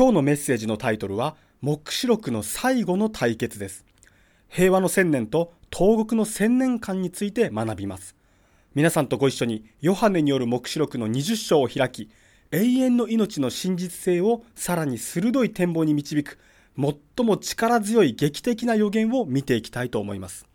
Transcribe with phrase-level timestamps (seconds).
[0.00, 3.84] 今日のメッセージのタイトルは、黙示録の最後の対決です。
[4.48, 8.16] 平和の千年と東国の千年間について学びます。
[8.74, 12.08] 皆さんとご一緒にヨハネによる黙示録の20章を開き、
[12.50, 16.38] 永遠の命の真実性をさらに鋭い展望に導く、
[16.78, 20.46] 最も力強い劇的な予言を見ていきたいと思います。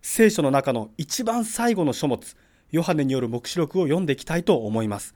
[0.00, 2.34] 聖書の中の一番最後の書物、
[2.70, 5.14] ヨハネによる黙示録を読んでいきたいと思います。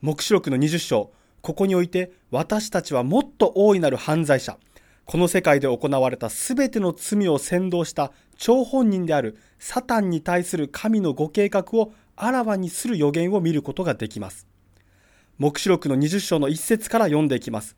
[0.00, 4.58] 黙示録の20章、ここにおいて私たちはもっと大いなる犯罪者、
[5.04, 14.46] この世界で行われたすべての罪を先導した張本人であるサタンに対する神のご計画をあらわにする予言を見ることができます。
[15.38, 17.76] 黙示録の20章の1節から読んでいきます。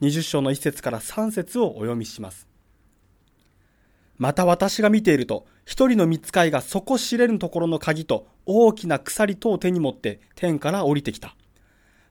[0.00, 2.48] 20章の1節から3節をお読みします。
[4.16, 11.36] また私が見ていると、一人の見つかいが底知れぬところの鍵と大きな鎖とを手に持って天から降りてきた。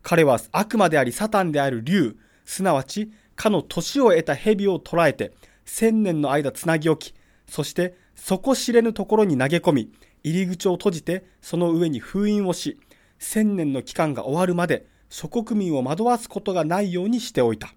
[0.10, 5.34] 彼は悪魔でありサタンである竜、すなわちかの年を得た蛇を捕らえて、
[5.66, 7.16] 千年の間つなぎ置き、
[7.48, 9.92] そして底知れぬところに投げ込み、
[10.24, 12.80] 入り口を閉じてその上に封印をし、
[13.20, 17.76] 千年の期間が終わるまで諸国民を惑わすことがないようにしておいた。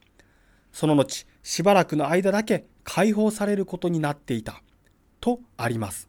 [0.72, 4.62] その後、しばらくの間だけ解放されることになっていた。
[5.20, 6.08] とあります。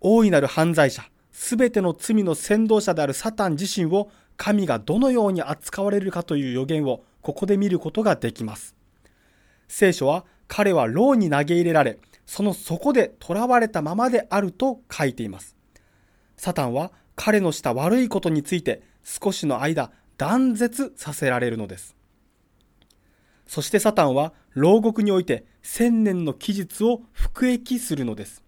[0.00, 1.02] 大いなる犯罪者、
[1.32, 4.08] すべての罪の先導者であるサタン自身を
[4.40, 8.74] 神がどのように扱われるかという予言をここで見ることができます。
[9.68, 15.56] 聖書は彼は牢に投げ入れられ、その底で囚われたままであると書いています。
[16.38, 21.94] サタンは彼のした悪いことについて少しの間断絶させられるのです。
[23.46, 28.42] そしてサタンは牢獄において千年の期日を服役するのです。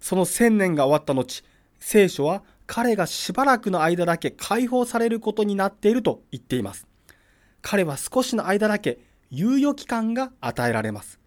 [0.00, 1.42] その千年が終わった後、
[1.80, 6.86] 聖書は彼がしばらくの間だけ解放されることになっていると言っています。
[7.62, 8.98] 彼は少しの間だけ
[9.30, 11.18] 猶予期間が与えられます。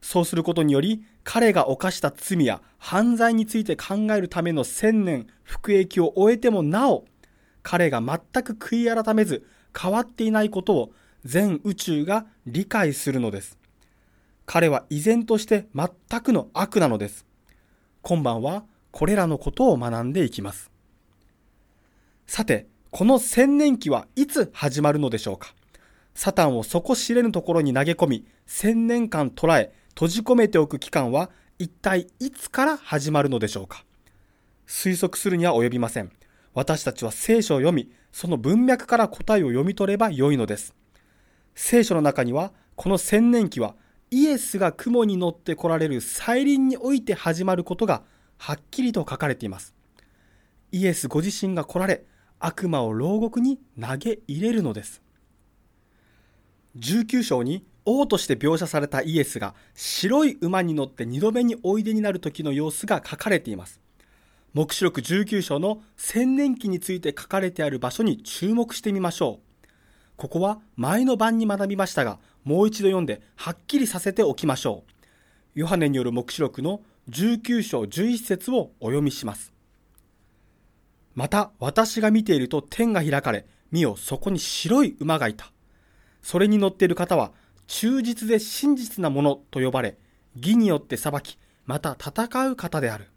[0.00, 7.04] そうすることにより、彼が犯した罪や犯罪について考えるための千年服役を終えてもなお、
[7.62, 9.46] 彼が全く悔い改めず
[9.78, 10.92] 変わっていないことを
[11.24, 13.58] 全宇宙が理解するのです。
[14.44, 17.24] 彼は依然として全くの悪なのです。
[18.02, 20.70] 今晩はこれらのことを学んでいきます。
[22.26, 25.54] さて、この千年期はいつ始まるのでしょうか？
[26.14, 33.84] サタンを底知れぬところに投げ込み、千年間捉え、閉じ込めておく期間は一体いつから始まるのでしょうか？
[34.66, 36.12] 推測するには及びません。
[36.54, 40.74] 私たちは聖書を読み、その文脈から答えを読み取ればよいのです。
[41.54, 43.74] 聖書の中には、この千年期は
[44.10, 48.02] イエスが雲に乗って来られる再臨において始まることが
[48.44, 49.72] はっきりと書かれています。
[50.72, 52.02] イエスご自身が来られ、
[52.40, 55.00] 悪魔を牢獄に投げ入れるのです。
[56.76, 63.80] 19章に王として描写されたイエスが白い馬に乗って2度目においでになる時の様子が書かれています。
[64.54, 69.68] 黙示録19章の千年期について書かれてある場所に注目してみましょう。
[70.16, 75.60] ここは前の晩に学びましたが、もう一度読んではっきりさせておきましょう。
[75.60, 79.52] ヨハネによる黙示録の19章11節をお読みします。
[81.14, 85.52] また私が見ていると天が開かれ、見よそこに白い馬がいた。
[86.22, 87.32] それに乗っている方は
[87.66, 89.98] 忠実で真実なものと呼ばれ、
[90.36, 93.08] 義によって裁き、また戦う方である。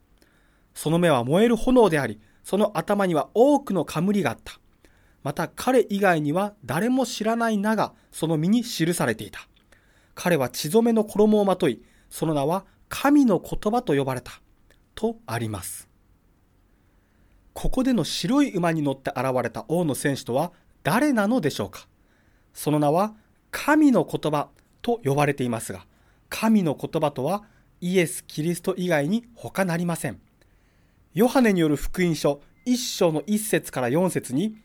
[0.74, 4.60] その目は燃える炎であり、その頭には多くの冠があった。
[5.24, 9.48] また彼以外には誰も知らない名がその身に記されていた。
[10.16, 14.32] 彼は血染めの衣をまとい、その名は神の言葉と呼ばれた。
[14.94, 15.90] とあります。
[17.54, 20.52] ここでの白い馬に乗って現れた王の戦士とは
[20.84, 21.88] 誰なのでしょうか？
[22.54, 23.14] その名は
[23.52, 24.50] 神の言葉
[24.82, 25.86] と呼ばれていますが、
[26.30, 27.44] 神の言葉とは
[27.82, 30.20] イエス・キリスト以外に他なりません。
[31.14, 34.56] ヨハネによる福音書1章の1節から4節に、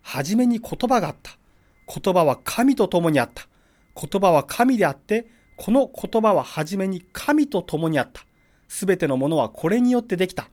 [0.00, 1.38] 初めに言葉があった。
[1.86, 3.46] 言葉は神と共にあった。
[3.94, 5.26] 言葉は神であって、
[5.62, 8.26] この言葉は初めに神と共にあった。
[8.66, 10.48] すべてのものはこれによってできた。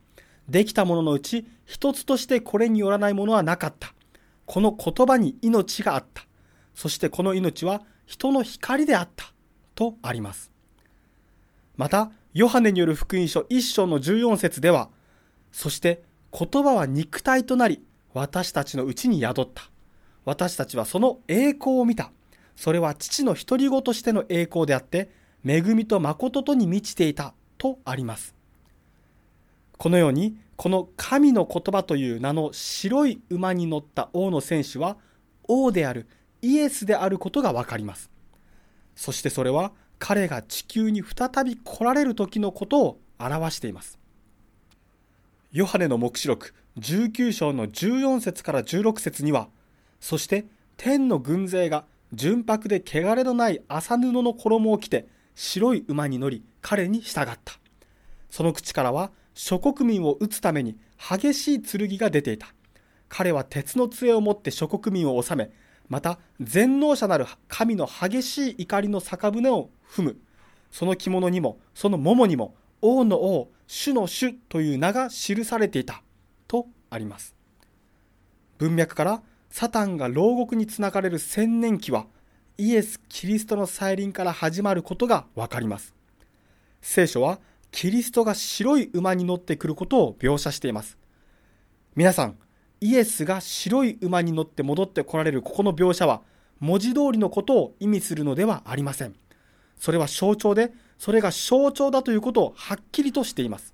[0.48, 3.96] できたもののうち一つとしてこれによらないものはなかった。
[4.46, 6.28] この言葉に命があった。
[6.76, 9.34] そしてこの命は人の光であった。
[9.74, 10.52] とあります。
[11.76, 14.90] また、ヨハネによる福音書1章の14節では、
[15.52, 17.84] そして言葉は肉体となり、
[18.14, 19.72] 私たちのうちに宿った。
[20.24, 22.12] 私たちはその栄光を見た。
[22.60, 25.10] それは父の独り子としての栄光であって、
[25.46, 28.36] 恵みと誠とに満ちていたとあります。
[29.78, 34.98] このように、この神の言葉という名の白い馬に乗った王の戦士は、
[35.48, 36.06] 王である
[36.42, 38.12] イエスであることがわかります。
[38.94, 43.98] そしてそれは彼が地球に再び来られる時のことを表しています。
[45.54, 49.48] ヨハネの黙示録19章の14節から16節には、
[50.02, 50.46] そして
[50.76, 57.60] 天の軍勢が純白で汚れのない麻布の衣を着て白い馬に乗り彼に従った。
[58.30, 62.48] その口からは諸国民を討つために激しい剣が出ていた。
[63.08, 65.52] 彼は鉄の杖を持って諸国民を治め、
[65.88, 70.18] また全能者なる神の激しい怒りの酒舟を踏む。
[70.72, 76.04] その着物にも、その桃にも、王の王、主の主という名が記されていた。
[76.48, 77.34] とあります。
[78.60, 82.06] 文脈からサタンが牢獄につながれる千年期は
[82.58, 85.94] イエス・キリストの再臨から始まることがわかります。
[86.82, 87.40] 聖書は
[87.72, 90.98] キリストが白い馬に乗ってくることを描写しています。
[91.96, 92.38] 皆さん、
[92.82, 96.22] イエスが白い馬に乗って戻ってこられるここの描写は
[96.60, 99.16] 文字通りのことを意味するのではありません。
[99.78, 103.74] それは象徴で、それが象徴だということをはっきりとしています。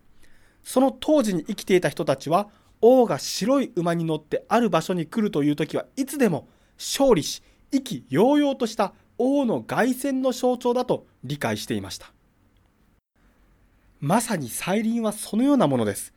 [0.63, 2.49] その当時に生きていた人たちは、
[2.81, 7.41] 王が白い馬に乗ってある場所に来るという時はいつでも勝利し、
[7.71, 12.11] 意気揚々とした王の凱旋の象徴だと理解していました。
[13.99, 16.13] まさに再臨はそのようなものです。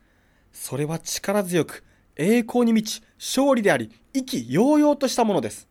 [0.51, 1.83] それは力強く、
[2.15, 5.67] 栄光に満ち、勝利であり、意気揚々としたものです。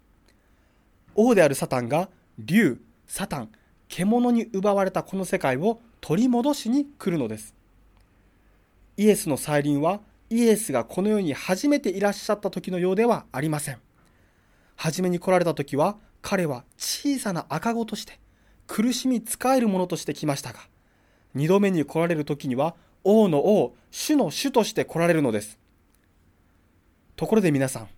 [1.14, 2.08] 王であるサタンが、
[2.38, 3.50] 竜、サタン、
[3.88, 7.54] 獣に奪われたこの世界を取り戻しに来るのです。
[8.96, 13.78] イエスの再臨は、イエスがこの世に初めていらっしゃった時のようではありません。
[14.76, 18.20] 初めに来られた時は、彼は小さな赤子として、
[18.66, 20.60] 苦しみ使えるものとして来ましたが、
[21.34, 25.58] 二度目に来られる時には、王の王、主の主として来られるのです。
[27.16, 27.88] ところで皆さん、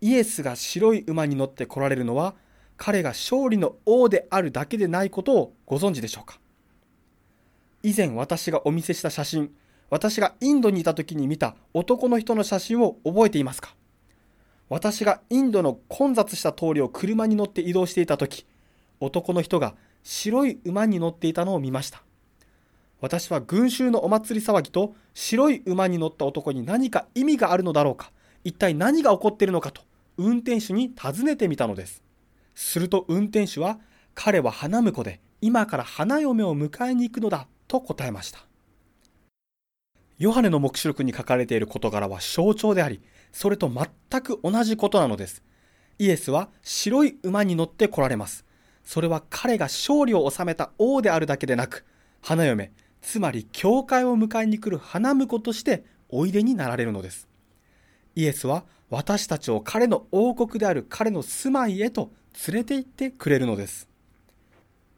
[0.00, 2.34] イエスが白い馬に乗って来られるのは、
[2.76, 6.38] 彼が勝利の王であるだけでないことをご存知でしょうか？
[7.82, 9.52] 以前私がお見せした写真、
[9.90, 13.74] 私がインドにいた時に見た男の人の写真を覚えていますか？
[14.68, 18.44] 私がインドの混雑した通りを車に乗って移動していた時、
[19.00, 22.02] 男の人が白い馬に乗っていたのを見ました。
[23.00, 28.10] 私は群衆のお祭り騒ぎと白い馬に乗った男に何か意味があるのだろうか
[28.42, 29.82] 一体何が起こっているのかと
[30.16, 32.02] 運転手に尋ねてみたのです。
[32.54, 33.78] すると運転手は、
[34.14, 38.40] 彼は花婿で今から花嫁を迎えに行くのだと答えました。
[40.18, 43.00] ヨハネの黙示録に書かれている事柄は象徴であり、
[43.32, 45.44] それと全く同じことなのです。
[45.98, 48.44] イエスは白い馬に乗って来られます。
[48.82, 51.84] それは彼が勝利を収めた王であるだけでなく、
[52.20, 57.28] 花嫁、つまり教会を迎えに来る花婿としておいでになられるのです。
[58.16, 62.10] イエスは私たちを彼の王国である彼の住まいへと
[62.48, 63.88] 連れて行ってくれるのです。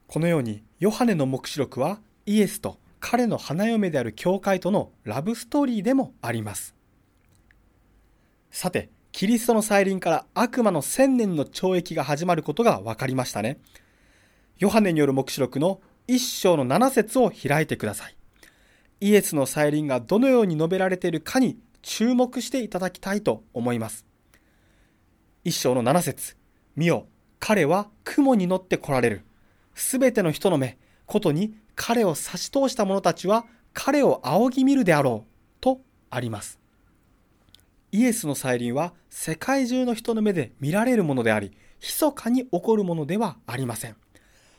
[0.07, 6.75] このようにヨハネの黙示録はイエスと彼の花嫁である教会とのラブストーリーでもあります。
[8.51, 13.59] さて、キリストの再臨から悪魔の千年の懲役が始まることが分かりましたね。
[14.59, 18.17] ヨハネによる黙示録の一章の七節を開いてください。
[19.01, 24.05] イエスの再臨がどのように述べられているかに注目していただきたいと思います。
[25.43, 26.37] 一章の七節
[26.77, 27.07] 見よ、
[27.39, 29.25] 彼は雲に乗って来られる。
[29.75, 35.31] すべての人の目、ことに彼を差し通した者たちは彼を仰ぎ見るであろう。
[35.63, 36.61] とあります。
[37.91, 43.97] イエスの再臨は世界中の人の目で見られるものであり、密かに起こるものではありません。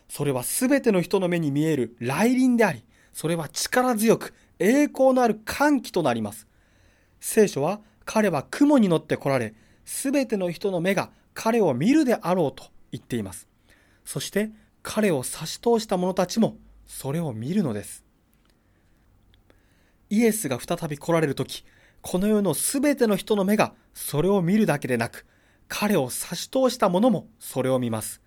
[0.09, 6.47] それはすべての人の目に見える来臨であり、それは力強く栄光のある歓喜となります。
[7.19, 9.53] 聖書は彼は雲に乗って来られ、
[9.85, 13.47] すべての人の目が彼を見るであろうと言っています。
[14.05, 14.49] そして
[14.81, 16.57] 彼を差し通した者たちも
[16.91, 18.03] それを見るのです。
[20.09, 21.63] イエスが再び来られるとき、
[22.01, 25.25] この世のすべての人の目がそれを見るだけでなく、
[25.69, 28.21] 彼を差し通した者もそれを見ます。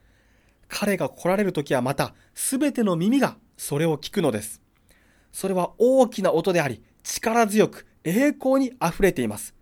[0.66, 4.62] 彼が来られるときはまた、すべての耳がそれを聞くのです。
[5.30, 9.54] それは大きな音であり、力強く栄光に溢れています。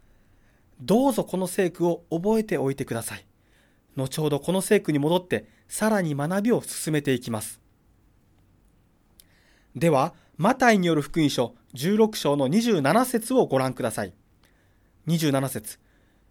[0.80, 3.26] どうぞこの聖句を覚えておいてください。
[3.96, 7.61] 後ほどこの聖句に戻ってさらに学びを進めていきます。
[9.74, 14.12] では、マタイによる福音書16章の27節をご覧ください。
[15.06, 15.78] 27節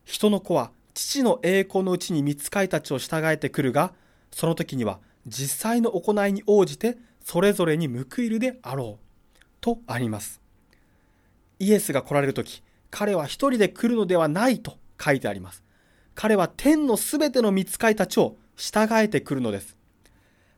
[0.06, 3.94] 人の子は父の栄光のうちに見つかいたちを従えてくるが、
[4.32, 9.06] その時には実際の行いに応じてそれぞれに報いるであろう。
[9.60, 10.42] とあります。
[11.60, 15.64] イエスが来られる時、彼は一人で来るのではないと書いてあります。
[16.14, 19.78] 彼は天のすべての見つかいたちを従えてくるのです。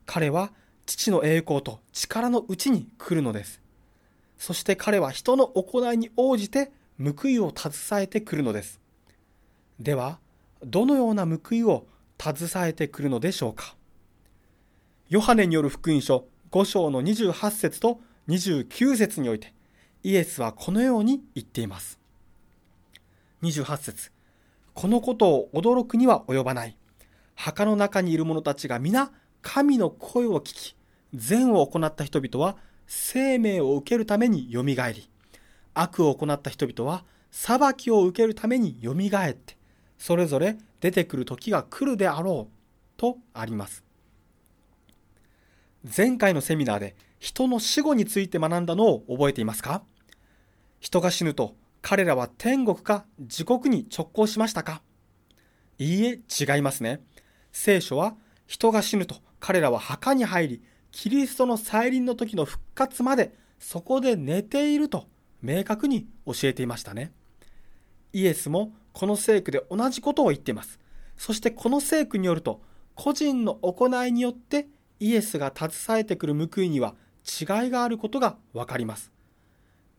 [0.05, 0.51] 彼は
[0.85, 3.61] 父の栄光と力のうちに来るのです。
[4.37, 8.79] そして彼は人の行いに応じて報いを携えてくるのです。
[9.79, 10.19] では、
[10.63, 11.85] どのような報いを
[12.21, 13.75] 携えてくるのでしょうか。
[15.09, 19.53] ヨハネによる福音書5章の28節と29節において、
[20.03, 21.99] イエスはこのように言っています。
[23.41, 24.11] 28節
[24.73, 26.77] このことを驚くには及ばない。
[27.35, 29.11] 墓の中にいる者たちが皆
[29.43, 30.75] 神の声を聞き、
[31.13, 32.57] 善を行った人々は
[32.87, 35.07] 生命を受けるためによみがえり、
[35.75, 39.57] 悪を行った人々は裁きを受けるためによみがえって、
[39.97, 42.53] それぞれ出てくる時が来るであろう
[42.97, 43.83] とあります。
[45.95, 49.83] 前回のセミナーで人の死後について学んだのを覚えていますか？
[50.79, 54.81] 人が死ぬと彼らは天国か地獄に直行しましたか？
[55.77, 57.01] いいえ、違いますね。
[57.51, 60.61] 聖書は人が死ぬと彼らは墓に入り、
[60.93, 65.09] キリストの再臨の時の復活までそこで寝ていると
[65.41, 67.11] 明確に教えていましたね。
[68.13, 70.79] イエスもこの聖句で同じことを言っています。
[71.17, 72.61] そしてこの聖句によると、
[72.95, 74.69] 個人の行いによって
[75.01, 76.95] イエスが携えてくる報いには
[77.25, 79.11] 違いがあることがわかります。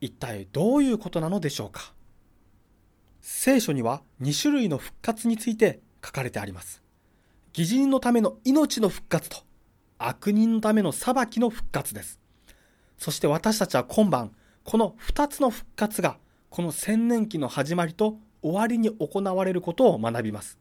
[0.01, 1.93] 一体どういうことなのでしょうか
[3.21, 6.84] 聖書には2種類の復活について書かれてあります。
[7.57, 9.39] 義人のための命の復活と
[9.99, 12.19] 悪人のための裁きの復活です。
[12.99, 14.33] そして私たちは今晩、
[14.65, 16.19] この2つの復活が
[16.51, 20.59] この千年期の始まりと終わりに行われることを学びます。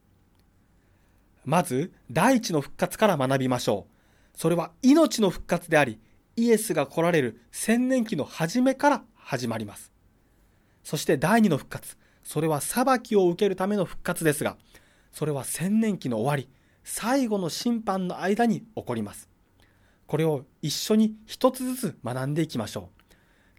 [1.44, 3.86] まず、第一の復活から学びましょ
[4.34, 4.38] う。
[4.38, 5.98] それは命の復活であり、
[6.36, 9.92] イエスが来られる千年期の初めから始まります。
[10.84, 14.56] そして第二の復活、それは裁きを受けるための復活ですが、
[15.12, 16.48] それは千年期の終わり、
[16.84, 19.28] 最後の審判の間に起こります。
[20.06, 23.14] これを一緒に一つずつ学んでいきましょう。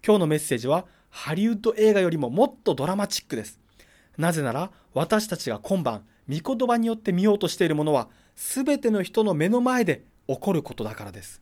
[0.05, 3.59] 今日のメッセージはハリウッド映画よりももっとドラマチックです。
[4.17, 11.41] なぜなら私たちが今晩、御言葉によって見ようとしているものは、すべての人の目の前で起こることだからです。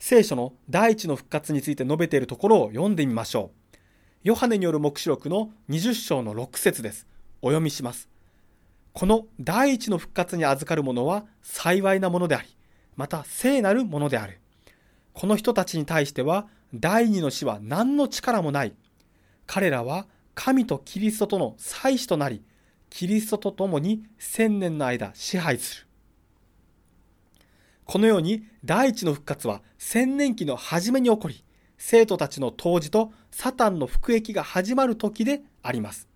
[0.00, 3.76] 聖書の第一の復活について述べているところを読んでみましょう。
[4.24, 7.06] ヨハネによる黙示録の20章の6節です。
[7.42, 8.08] お読みします。
[8.98, 12.48] この第一の復活に預かる者は幸いなものであり、
[12.96, 14.40] また聖なるものである。
[15.12, 18.74] この人たちに対しては第二の死は何の力もない。
[19.46, 22.42] 彼らは神とキリストとの祭司となり、
[22.90, 25.86] キリストと共に千年の間支配する。
[27.84, 31.44] このように第一の復活は千年期の初めに起こり、
[31.76, 36.08] 生徒たちの当時とサタンの服役が始まる時であります。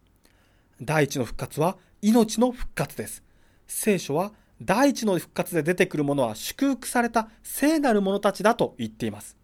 [0.80, 3.22] 第一の復活は命の復活です。
[3.68, 9.36] 聖書は第一の復活で出てくるものは祝福された聖なる者たちだと言っています。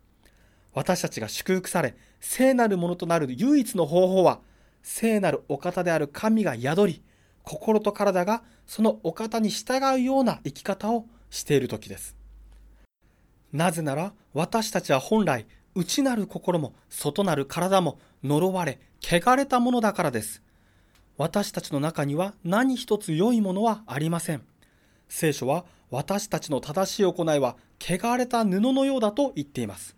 [0.75, 4.41] 私たちが祝福され、聖なるものとなる唯一の方法は、
[4.83, 7.03] 聖なるお方である神が宿り、
[7.45, 12.17] 心と体がそのお方に従うような生き方をしている時です。
[13.53, 20.43] なぜなら私たちは本来内なる心も外なる体も呪われ汚れたものだからです
[21.19, 24.43] 私たちの中には何一つ良いものはありません。
[25.09, 29.97] 聖書は私たちの正しい行いは汚れた布のようだと言っています。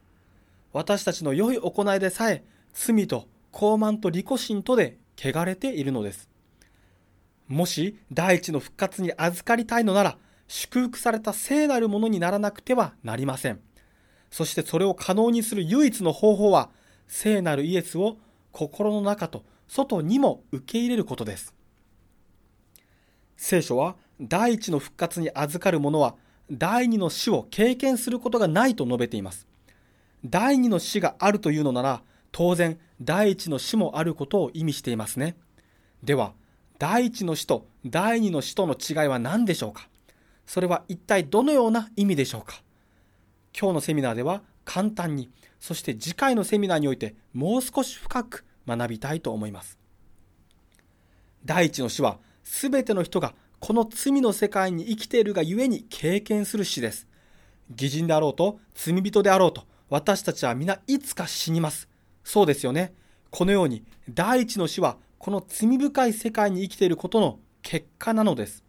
[0.72, 6.30] 私たちの良い行いでさえ罪と傲慢と利己心とで汚れているのです。
[7.48, 13.60] もし第一の復活に預かりたいのなら祝福された聖なるものにならなくてはなりません。
[14.30, 16.70] そしてそれを可能にする唯一の方法は、
[17.08, 18.16] 聖なるイエスを
[18.52, 21.54] 心の中と外にも受け入れることです。
[23.36, 26.16] 聖書は、第一の復活に預かる者は、
[26.50, 29.46] 第二の死を経験することがないと述べています。
[30.24, 35.36] 第二の死があるというのなら、当然、第一の死もあることを意味していますね。
[36.02, 36.32] では、
[36.80, 39.88] 第一の死と第二の死との違いは何でしょうか？
[40.46, 42.62] それは一体どのような意味でしょうか？
[43.56, 48.44] 今日のセミナーでは簡単に、そして次回のセミナーにおいてもう少し深く
[48.76, 49.78] 学びたいと思います。
[51.44, 57.06] 第一の死は全ての人がこの罪の世界に生きているがゆえに経験する死です。
[57.70, 61.88] 偽人であろうと罪人であろうと私たちは皆いつか死にます。
[62.24, 62.94] そうですよね。
[63.30, 68.64] このように第一の死はこの罪深い世界に生きていることの結果なのです。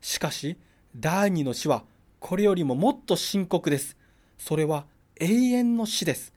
[0.00, 0.58] しかし、
[0.94, 1.84] 第二の死は
[2.20, 3.96] これよりももっと深刻です。
[4.38, 4.86] それは
[5.20, 6.32] 永遠の死です。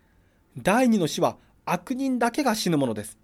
[0.58, 1.38] 第二の死は
[1.70, 3.18] 悪人だけが死ぬものです。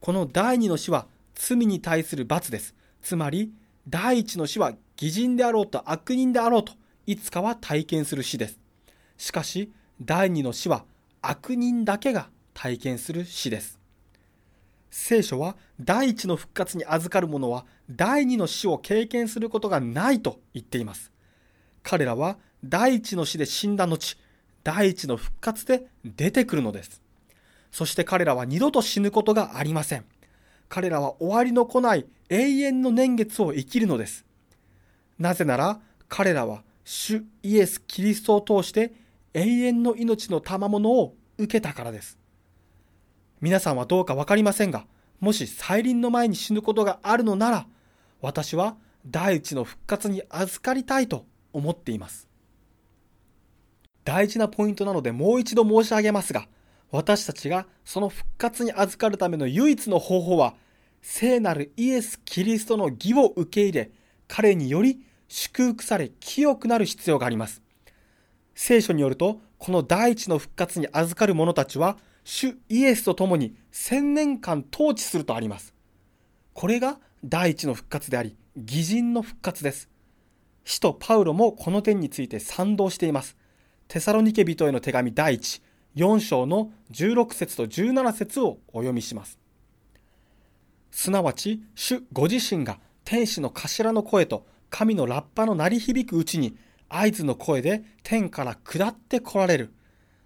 [0.00, 2.74] この第二の死は罪に対する罰です。
[3.02, 3.52] つまり、
[3.88, 6.72] 第一の死は偽人であろうと悪人であろうと
[7.06, 8.58] いつかは体験する死です。
[9.18, 10.84] しかし第二の死は
[11.20, 13.78] 悪人だけが体験する死です。
[14.90, 21.12] 聖書は第一の復活に預かる者は第二の死を経験することがないと言っています。
[21.82, 24.16] 彼らは第一の死で死んだ後、
[24.62, 27.03] 第一の復活で出てくるのです。
[27.74, 30.04] そして彼らは二度と死ぬことがありません。
[30.68, 34.24] 彼らは終わりの来ない永遠の年月を生きるのです。
[35.18, 38.92] なぜなら彼らは主イエス・キリストを通して
[39.32, 42.16] 永遠の命の賜物を受けたからです。
[43.40, 44.86] 皆さんはどうかわかりませんが、
[45.18, 47.66] もし再臨の前に死ぬことがあるのなら、
[48.20, 52.28] 私は第一の復活に預かりたいと思っています。
[54.04, 56.46] 大事なポイントなのでもう一度申し上げますが、
[56.94, 60.54] 私たちがその復活に預かるための唯一の方法は、
[61.02, 63.90] 聖なるイエス・キリストの義を受け入れ、
[64.28, 67.62] 彼により祝福され清くなる必要があります。
[68.54, 75.74] 聖書によると、この第一の復活に預かる者たちは、主イエスと共に千年間統治するとあります。
[76.52, 79.88] これが第一の復活であり、義人の復活です。
[80.64, 83.36] 使徒パウロもこの点について賛同しています。
[83.88, 85.60] テサロニケ人への手紙第一、
[85.96, 89.38] 4章の16節と17節をお読みします。
[90.90, 96.56] すなわち、主ご自身が天使の頭の声と神のラッパの鳴り響くうちに
[96.88, 99.72] 合図の声で天から下って来られる。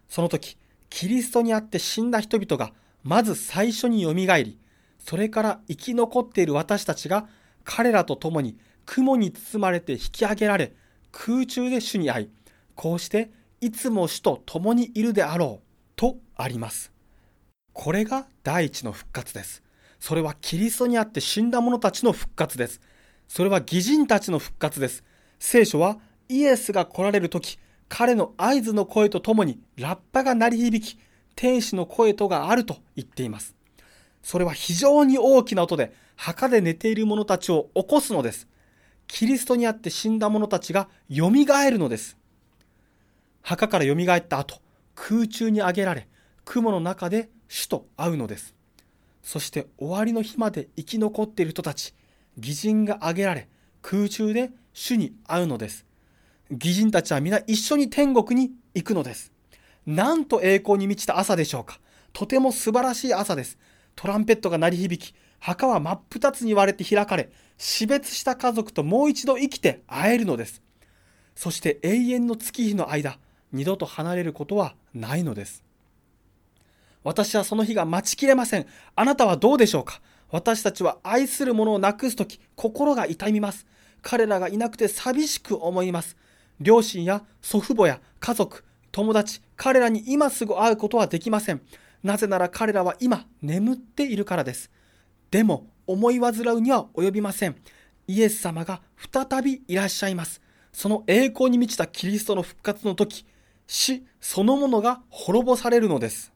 [0.09, 0.57] その時、
[0.91, 4.59] キリストにあって死んだ人々がまず最初によみがえり、
[4.99, 7.29] それから生き残っている私たちが
[7.65, 10.75] 彼らと共に雲に包まれて引き上げられ、
[11.13, 12.31] 空中で主に会い、
[12.75, 15.67] こうしていつも主と共にいるであろう、
[15.97, 16.93] とあります。
[17.73, 19.63] これが第一の復活です。
[19.99, 22.81] それはキリストにあって死んだ者たちの復活です。
[23.27, 25.03] それは義人たちの復活です。
[25.41, 30.99] 聖書はイエスが来られる時、彼の合図の声とともにラッパが鳴り響き、
[31.35, 33.57] 天使の声とがあると言っています。
[34.23, 38.47] それは非常に大きな音で墓で寝ている者たちを起こすのです。
[39.09, 42.17] キリストにあって死んだ者たちが蘇るのです。
[43.49, 44.61] 墓から蘇った後、
[44.95, 46.07] 空中に上げられ、
[46.45, 48.55] 雲の中で主と会うのです。
[49.23, 51.95] そして終わりの日まで生き残っている人たち、
[52.37, 53.49] 義人が挙げられ、
[53.81, 55.87] 空中で主に会うのです。
[56.51, 59.33] 義人たちは皆一緒に天国に行くのです。
[59.87, 61.81] なんと栄光に満ちた朝でしょうか。
[62.13, 63.57] とても素晴らしい朝です。
[63.97, 70.61] トランペットが鳴り響き、墓は真っ二つに割れて開かれ、死別した家族ともう一度生きて会えるのです。
[71.35, 73.19] そして永遠の月日の間、
[73.53, 75.65] 二度と離れることはないのです。
[77.05, 78.67] 私はその日が待ちきれません。
[78.95, 80.01] あなたはどうでしょうか？
[80.31, 83.67] 私たちは愛する者を亡くすとき、心が痛みます。
[84.03, 86.17] 彼らがいなくて寂しく思います。
[86.61, 91.63] 両親や祖父母や家族、友達、彼らに今すぐ会うことはできません。
[92.03, 94.71] なぜなら彼らは今眠っているからです。
[95.31, 97.57] でも思い煩うには及びません。
[98.07, 98.83] イエス様が
[99.13, 100.43] 再びいらっしゃいます。
[100.73, 103.25] その栄光に満ちたキリストの復活の時、
[103.69, 106.33] 死そのものが滅ぼされるのです。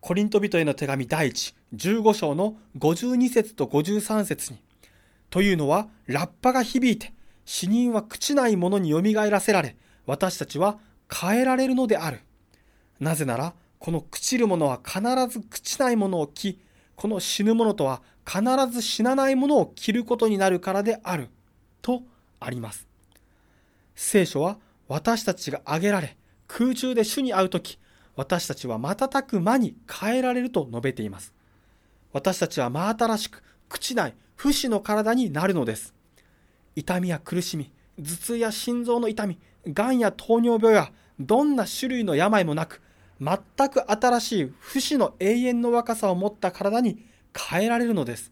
[0.00, 4.58] コリント人への手紙第一15章の52節と53節に、
[5.28, 7.12] というのはラッパが響いて、
[7.44, 9.76] 死人は朽ちないものによみがえらせられ、
[10.06, 10.78] 私たちは
[11.12, 12.20] 変えられるのである。
[12.98, 16.58] なぜなら、この朽ちるものは必ず朽ちないものを着、
[16.96, 21.28] この死ぬものとは必ず死なないものを着ることになるからである。
[21.82, 22.02] と
[22.40, 22.88] あります。
[23.94, 24.56] 聖書は
[24.92, 27.78] 私たちが挙げられ、空中で主に会うとき、
[28.14, 31.32] 私たちは瞬く間に変えられると述べています。
[32.12, 35.94] 私たちは真新しく、朽ちない、不死の体になるのです。
[36.76, 42.82] 痛みや苦しみ、頭痛や心臓の痛み、癌や糖尿病やどんな種類の病もなく、
[43.18, 43.38] 全
[43.70, 47.02] く新しい不死の永遠の若さを持った体に
[47.34, 48.30] 変えられるのです。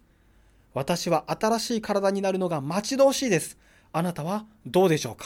[0.75, 3.57] 私は新しい体になるのが待ち遠しいです。
[3.95, 5.25] あなたはどうでしょうか？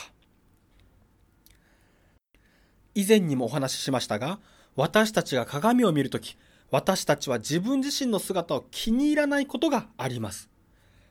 [2.95, 4.39] 以前にもお話ししましたが、
[4.77, 6.37] 私たちが鏡を見るとき、
[6.71, 10.49] 私たちは自分自身の姿を気に入らないことがあります。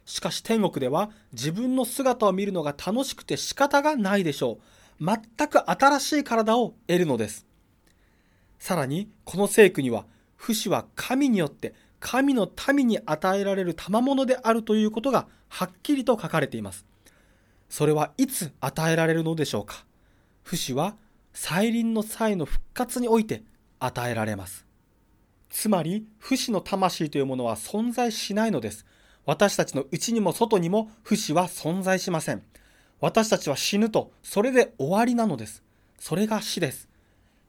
[0.06, 4.60] しかし天国では自分の姿を見るのが楽しくて仕方がないでしょ
[5.00, 5.06] う。
[5.06, 7.46] 全く新しい体を得るのです。
[8.60, 16.86] さらに、この聖句には、不死は神によって神の民に与えられる賜物であるということがはっきりと書かれています。
[17.70, 19.86] それはいつ与えられるのでしょうか
[20.44, 20.96] 不死は
[21.34, 23.44] 再臨の際の復活において
[23.80, 24.66] 与えられます。
[25.50, 28.86] つまり、不死の魂というものは存在しないのです。
[29.26, 32.44] 私たちの内にも外にも不死は存在しません。
[33.00, 35.64] 私たちは死ぬと、それで終わりなのです。
[36.00, 36.88] それが死です。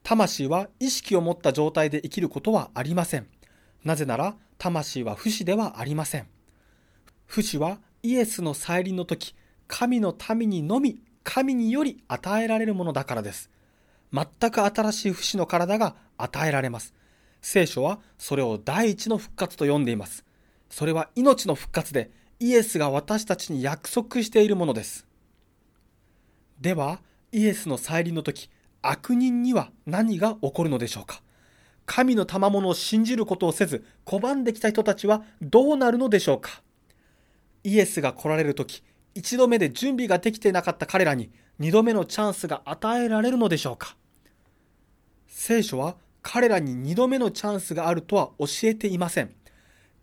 [0.03, 3.27] 魂は意識を持った状態で生きることはありません。
[3.83, 6.27] なぜなら、魂は不死ではありません。
[7.25, 9.35] 不死はイエスの再臨の時、
[9.67, 13.49] 神の民にのみ、神により与えられるものだからです。
[14.15, 16.93] 全く新しい不死の体が与えられます。
[17.41, 20.23] 聖書はそれを第一の復活と呼んでいます。
[20.69, 25.05] それは命の復活でイエスが私たちに約束しているものです。
[26.61, 27.01] では、
[27.31, 28.49] イエスの再臨の時、
[28.81, 31.21] 悪人には何が起こるのでしょうか？
[31.85, 36.61] 神の賜物を信じることをせず拒んできた人たちはどうなるのでしょうか？
[37.63, 43.95] イエスが来られる時一度目で準備ができていなかった彼らに二度目のチャンスが与えられるのでしょうか？
[45.37, 49.35] 聖書は彼らに二度目のチャンスがあるとは教えていません。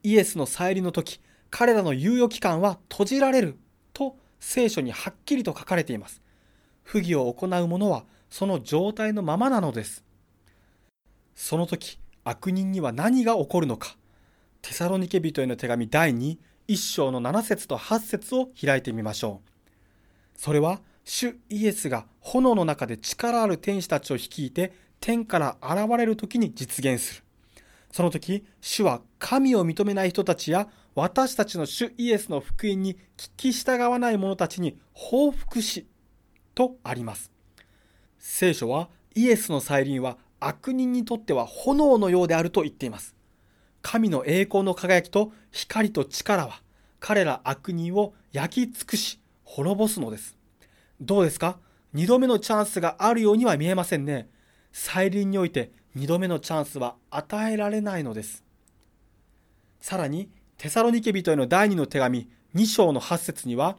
[0.02, 3.58] イエスの再臨の時、彼らの猶予期間は閉じられる
[3.94, 6.20] と聖書にはっきりと書かれています。
[6.82, 10.04] 不義を行う者はその状態のままなのです。
[11.34, 13.96] その時、悪人には何が起こるのか。
[14.60, 16.36] テサロニケ人への手紙第2、
[16.68, 19.50] 1章の7節と8節を開いてみましょう。
[20.38, 27.22] それは、主イエスが炎の中で力ある天使たちを率いて天から現れる時に実現する。
[27.90, 35.86] その時、主は神を認めない人たちや私たちの主イエスの福音に聞き従わない者たちに報復し、
[36.54, 37.32] とあります。
[38.18, 43.16] 聖書はイエスの再臨は悪人にとっては炎のようであると言っています。
[43.82, 46.62] 神の栄光の輝きと光と力は
[47.00, 50.36] 彼ら悪人を焼き尽くし滅ぼすのです。
[51.00, 51.58] どうですか？
[51.92, 54.28] 二度目のチャンスがあるようには見えませんね。
[54.72, 58.44] 再臨において二度目のチャンスは与えられないのです。
[59.80, 63.76] さらに、テサロニケ人への第二の手紙2章の8節には、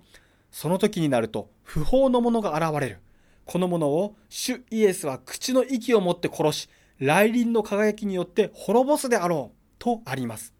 [0.51, 2.99] その時になると不法の者が現れる。
[3.45, 9.63] この者を主イエスは口の息を持って殺し、来臨の輝きによって滅ぼすであろう。
[9.79, 10.53] とあります。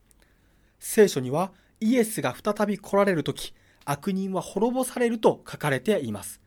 [0.80, 3.54] 聖書にはイエスが再び来られる時、
[3.86, 6.42] 悪人は滅ぼされると書かれています。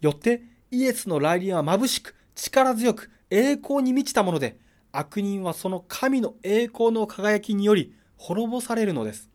[0.00, 4.58] よってイエスの来臨は眩しく力強く栄光に満ちたもので、
[4.92, 9.28] 悪人はその神の栄光の輝きにより滅ぼされるのです。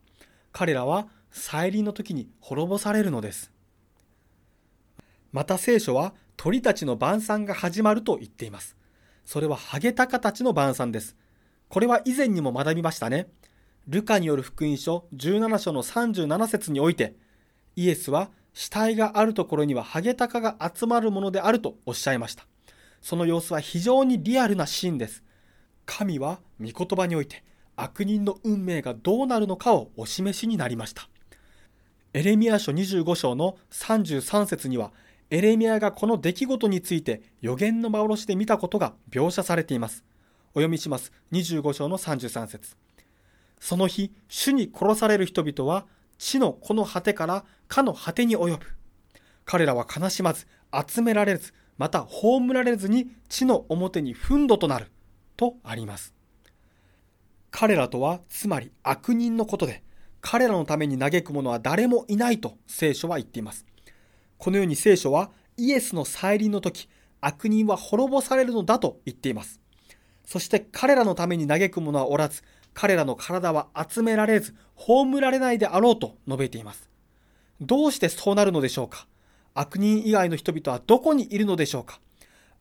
[0.51, 3.51] 彼らは再臨の時に滅ぼされるのです。
[5.31, 8.75] また聖書は鳥たちの晩餐が始まると言っています。
[9.25, 11.15] それはハゲタカたちの晩餐です。
[11.67, 13.27] これは以前にも学びましたね。
[13.87, 17.15] ルカによる福音書17章の37節において、
[17.75, 22.47] イエスは死体があるところにはハゲタカが集まるものであるとおっしゃいました。
[23.01, 25.23] その様子は非常にリアルなシーンです。
[25.85, 27.43] 神は御言葉において
[27.75, 31.07] 悪人の運命がどうなるのかをお示しになりました。
[32.13, 34.91] エレミア書25章の33節には、
[35.29, 40.03] エレミアがこの出来事について予言の幻で見たことが描写されています。
[40.49, 41.13] お読みします。
[41.31, 42.75] 25章の33節
[43.59, 45.85] その日、主に殺される人々は、
[46.17, 48.65] 地のこの果てからかの果てに及ぶ。
[49.45, 50.47] 彼らは悲しまず、
[50.87, 54.91] 集められず、また葬られずに地の表に憤怒となる
[55.37, 56.13] とあります。
[57.49, 59.81] 彼らとはつまり悪人のことで、
[60.21, 63.65] 彼らのために嘆く者は誰もいないと聖書は言っています。
[64.37, 66.89] このように聖書はイエスの再臨の時、
[67.21, 69.61] 悪人は滅ぼされるのだと言っています。
[70.25, 76.89] そして彼らのために嘆く者はおらず、彼らの体は集められず、葬られないであろうと述べています。
[77.61, 79.07] どうしてそうなるのでしょうか？
[79.59, 81.99] 悪人以外の人々はどこにいるのでしょうか？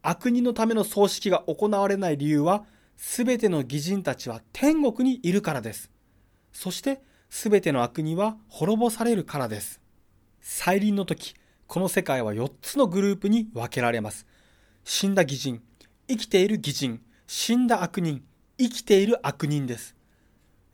[0.03, 2.65] 悪人のための葬式が行われない理由は、
[2.97, 5.93] すべての義人たちは天国にいるからです。
[6.53, 9.81] そして、すべての悪人は滅ぼされるからです。
[10.41, 11.35] 再臨の時、
[11.69, 14.27] この世界は4つのグループに分けられます。
[14.83, 15.63] 死んだ義人、
[16.09, 18.25] 生きている義人、死んだ悪人、
[18.59, 19.95] 生きている悪人です。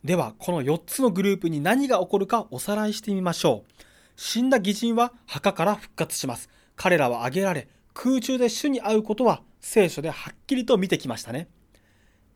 [0.02, 3.70] では、この4つのグループに何が起こるかおさらいしてみましょう。
[4.16, 6.48] 死んだ義人は墓から復活します。
[6.76, 11.48] 彼らは挙げられ、空中で主に会うことは聖書ではっきりと見てきましたね。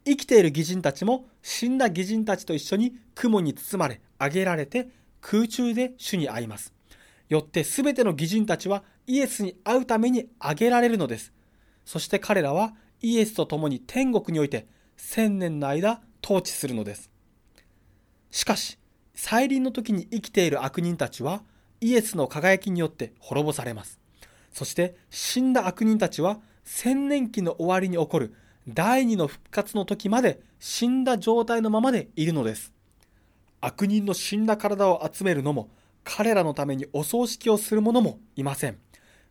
[0.05, 4.89] 生きている義人たちも死んだ義人たちと一緒に雲に包まれ、挙げられて
[5.21, 6.73] 空中で主に会います。
[7.29, 11.33] よって全ての義人たちはイエスに会うために挙げられるのです。
[11.85, 17.11] そして彼らはイエスと共に天国において千年の間統治するのです。
[18.31, 18.79] しかし、
[19.15, 21.43] 再臨の時に生きている悪人たちは
[21.81, 23.99] イエスの輝きによって滅ぼされます。
[24.53, 28.35] そして死んだ悪人たちは千年期の終わりに起こる
[28.69, 32.73] 第二の復活の時まで死んだ状態のままでいるのです。
[33.61, 35.71] 悪人の死んだ体を集めるのも、
[36.05, 38.79] 彼らのためにお葬式をする者もいません。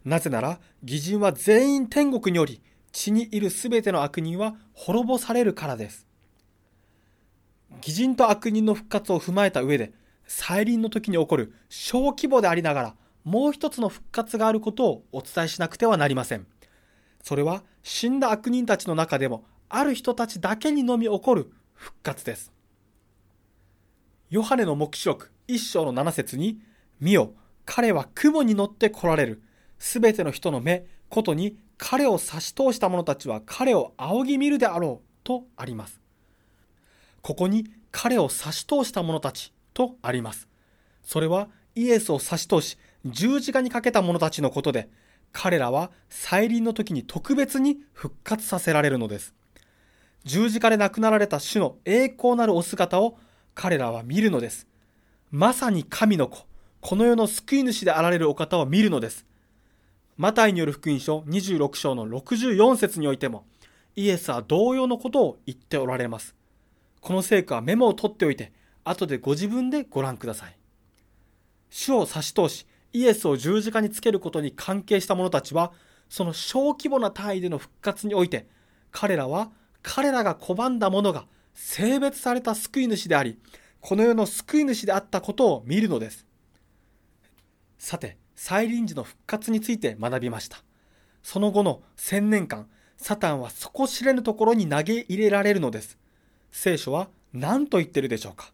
[0.04, 6.08] なぜなら、義人は全員天国により、地にいるすべての悪人は滅ぼされるからです。
[7.78, 9.94] 義人と悪人の復活を踏まえた上で、
[10.28, 16.46] 再臨の時に起こる小規模でありながら、もう一つの復活があることをお伝えしなくてはなりません。
[17.24, 22.52] それは死んだ悪人たちの中でもある人たちだけにのみ起こる復活です。
[24.30, 26.60] ヨハネの目視録一章の七節に、
[27.00, 27.34] 見よ、
[27.66, 29.42] 彼は雲に乗って来られる。
[29.80, 36.02] すべての人の目、ことに彼を差し通した者たちは彼を仰ぎ見るであろうとあります。
[37.22, 40.48] ここに彼を差し通した者たちとあります。
[41.04, 44.90] それはイエスを差し通し十字架にかけた者たちのことで、
[45.32, 49.36] 彼らは再臨の時に特別に復活させられるのです。
[50.24, 53.20] 十字架で亡くなられた主の栄光なるお姿を
[53.54, 54.68] 彼らは見るのです。
[55.30, 56.48] まさに神の子、
[56.82, 59.28] この世の救い主であられるお方を見るのです。
[60.18, 63.46] マタイによる福音書26章の64節においても、
[63.96, 66.36] イエスは同様のことを言っておられます。
[67.00, 68.52] この聖句はメモを取っておいて、
[68.90, 70.58] 後でご自分でご覧ください。
[71.70, 75.72] 主を差し通し、イエスを十字架につけることに関係した者たちは、
[76.10, 78.48] その小規模な単位での復活において、
[78.92, 79.52] 彼らは
[79.84, 83.40] 彼らが拒んだ者が性別された救い主であり、
[83.80, 86.26] この世の救い主であったことを見るのです。
[87.78, 90.64] さて、再臨時の復活について学びました。
[91.24, 95.98] その後の千年間、サタンは底知れぬところに投げ入れられるのです。
[96.52, 98.52] 聖書は何と言ってるでしょうか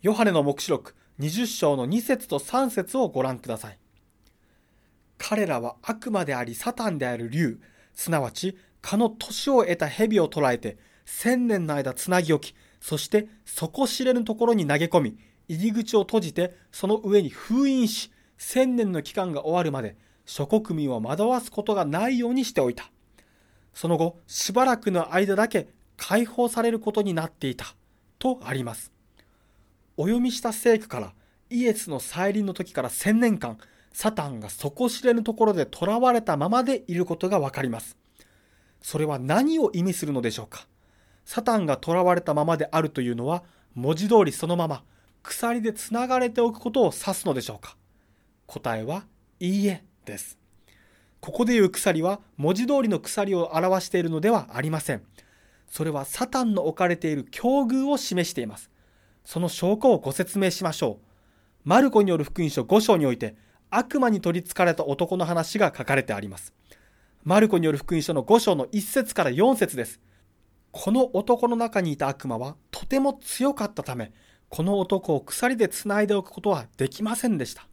[0.00, 3.78] ヨハネの目視録20章の2節と3節をご覧ください。
[5.18, 7.58] 彼らは悪魔でありサタンである竜、
[7.94, 22.88] すなわち蚊の年を得た蛇を捕らえて、千年の間つなぎ置き、そして底知れぬところに投げ込み、入り口を閉じて、その上に封印し、千年の期間が終わるまで、諸国民を惑わすことがないようにしておいた。
[23.74, 27.74] その後、しばらくの間だけ解放されることになっていた。
[28.20, 28.97] とあります。
[30.00, 31.12] お読みした聖句から
[31.50, 33.58] イエスの再臨の時から千年間、
[33.92, 37.96] サタンが底知れぬところで囚われたままでいることがわかります。
[38.80, 40.68] それは何を意味するのでしょうか？
[41.24, 43.42] サタンが囚われたままであるというのは、
[43.74, 44.84] 文字通りそのまま
[45.24, 47.76] 鎖でつながれておくことを指すのでしょうか？
[48.46, 49.04] 答えは、
[49.40, 50.38] いいえです。
[51.18, 55.02] ここで言う鎖は文字通りの鎖を表しているのではありません。
[55.68, 58.70] それはサタンの置かれている境遇を示しています。
[59.28, 61.06] その証拠をご説明しましょう。
[61.62, 63.36] マルコによる福音書5章において、
[63.68, 66.54] 悪魔に取り憑かれた男の話が書かれてあります。
[67.24, 70.00] マルコによる福音書の5章の1節から4節です。
[70.72, 74.12] この男の中にいた悪魔はとても強かったため、
[74.48, 77.68] この男を鎖でつないでおくことはできませんでした。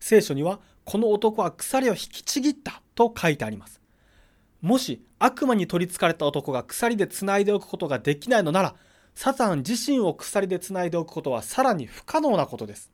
[0.00, 3.80] 聖書には、この男は鎖を引きちぎったと書いてあります。
[4.60, 8.74] もし悪魔に取り憑かれた男が鎖でつないでおくことができないのなら、
[9.18, 12.92] サタン自身を鎖でつないでおくことはさらに不可能なことです。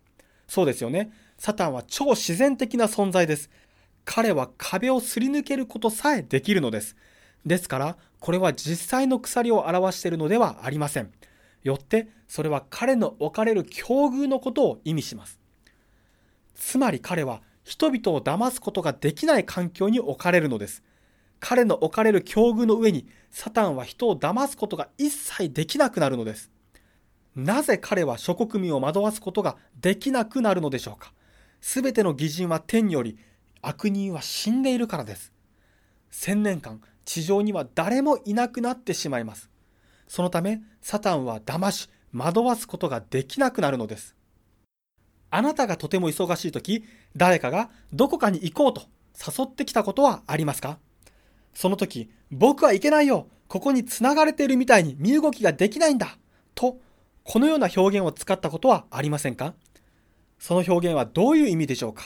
[0.48, 1.12] そうですよね。
[1.36, 3.50] サタンは超自然的な存在です。
[4.06, 6.96] 彼は壁をすり抜けることさえできるのです。
[7.44, 11.12] ですから、これは実際の鎖を表しているのではありません。
[11.62, 15.38] よって、それは彼の置かれる境遇のことを意味します。
[16.54, 20.82] つまり彼は人々を騙すことができない環境に置かれるのです。
[21.46, 26.50] 彼の置かれる境遇の上にサタンは人を騙すことが一切できなくなるのです。
[27.36, 31.12] なぜ彼は諸国民を惑わすことができなくなるのでしょうか
[31.60, 33.18] すべての義人は天により
[33.60, 35.34] 悪人は死んでいるからです。
[36.10, 39.50] 千年間地上には誰もいなくなってしまいます。
[40.08, 44.16] そのためサタンは騙し惑わすことができなくなるのです。
[45.28, 50.78] あなたがとても忙しい時、誰かがどこかに行こうと誘ってきたことはありますか？
[51.54, 56.18] その時、僕はいけないよここに繋がれているみたいに身動きができないんだ
[56.54, 56.78] と、
[57.22, 59.54] このような表現を使ったことはありませんか？
[60.38, 62.04] その表現はどういう意味でしょうか？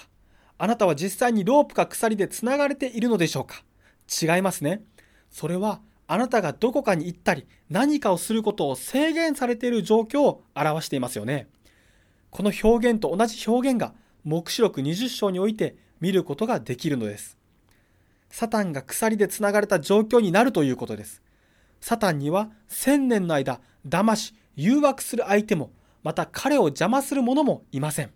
[0.58, 3.64] あなたは実際にロープか鎖で繋がれているのでしょうか？
[4.10, 4.82] 違いますね。
[5.30, 11.48] それはあなたがどこかに行ったり何かをすることを制限されている状況を表していますよね。
[12.30, 17.37] この表現と同じ表現が目視録20章において見ることができるのです。
[18.30, 21.22] サタンが鎖でつながれた状況になるということです。
[21.80, 25.70] サタンには千年の間、騙し、誘惑する相手も、
[26.02, 28.10] また彼を邪魔する者もいません。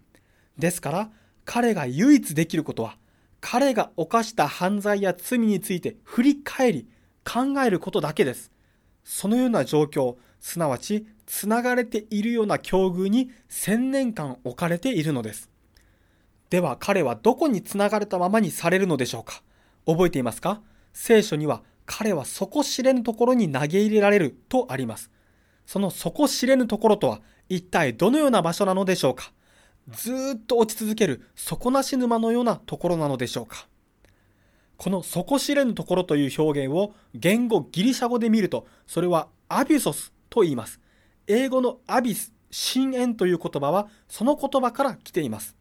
[0.59, 1.11] ですから、
[1.44, 2.96] 彼が唯一できることは、
[3.40, 6.88] 彼が犯した犯罪や罪について振り返り、
[7.25, 8.51] 考えることだけです。
[9.05, 15.51] そのような状況、すなわち、つながれているような境遇に千年間置かれているのです。
[16.51, 19.42] では彼はどこにつながれたままにされるのでしょうか
[19.87, 20.61] 覚えていますか？
[20.92, 25.11] 聖書には彼は底知れぬところに投げ入れられるとあります。
[25.66, 29.33] その底知れぬところとは一体どのような場所なのでしょうか？
[29.90, 33.66] ずっと落ち続ける底なし沼のようなところなのでしょうか？
[34.77, 40.81] この底知れぬところという表現を言語ギリシャ語で見るとそれはアビソスと言います。
[41.27, 45.57] 英語のアビス、深淵という言葉はその言葉から来ています。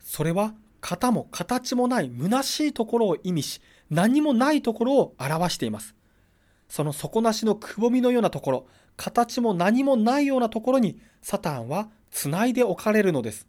[0.00, 5.94] それは型も形もない虚しいところを意味し、何もないところを表しています。
[6.68, 8.66] その底なしのくぼみのようなところ、
[8.96, 13.46] 形も何もないようなところにサタンは繋いで置かれるのです。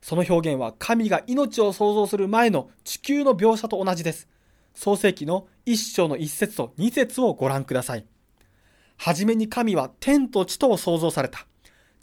[0.00, 4.28] その表現は神が命を創造する前の地球の描写と同じです。
[4.74, 8.06] 創世記の一章の一節と二節をご覧ください。
[8.96, 11.46] はじめに神は天と地とを創造された。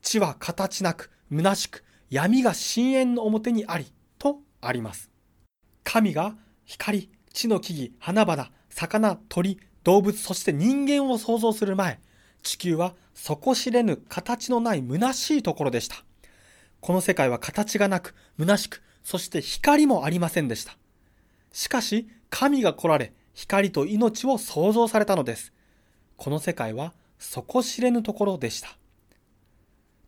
[0.01, 3.91] 地は形なく、虚しく、闇が深淵の表にあり、
[4.61, 5.09] あります。
[5.83, 11.99] 神が光、地の木々、花々、魚、鳥、動物、そして人間を創造する前、
[12.43, 15.97] 地球は底知れぬ形のない虚しいところでした。
[16.79, 20.77] この世界は形がなく、虚しく、そして光もありませんでした。
[21.51, 25.53] しかし、神が来られ、光と命を創造されたのです。
[26.17, 28.77] この世界は底知れぬところでした。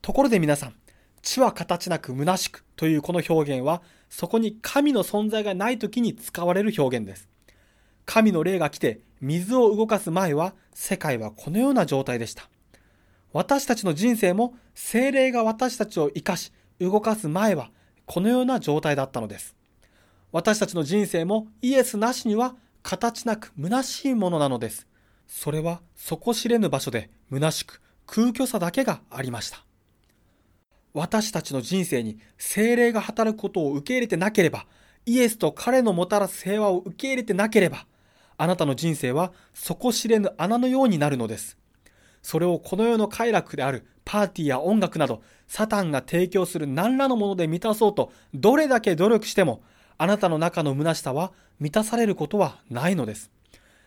[0.01, 0.75] ところで皆さん、
[1.21, 7.29] 地は形なく虚しくというこの表現は、そこに神の存在がない時に使われる表現です。
[8.05, 12.49] 神の霊が来て水を動かす前は世界はこのような状態でした。
[13.31, 17.71] 私たちの人生も精霊が私たちを生かし動かす前は
[18.05, 19.55] このような状態だったのです。
[20.31, 24.87] 私たちの人生もイエスなしには形なく虚しいものなのです。
[25.27, 29.63] それは底知れぬ場所で虚しく空虚さだけがありました。
[30.93, 34.65] 私たちの人生に精霊が働くことを受け入れてなければ、
[35.05, 37.85] イエスと彼のもたらす平和を受け入れてなければ、
[38.37, 41.57] あなたの人生は底知れぬ穴のようになるのです。
[42.21, 49.61] それをこの世の快楽であるパーティーや音楽など、サタンが提供する何らのもので満たそうと、どれだけ努力しても、
[49.97, 53.31] あなたの中の虚しさは満たされることはないのです。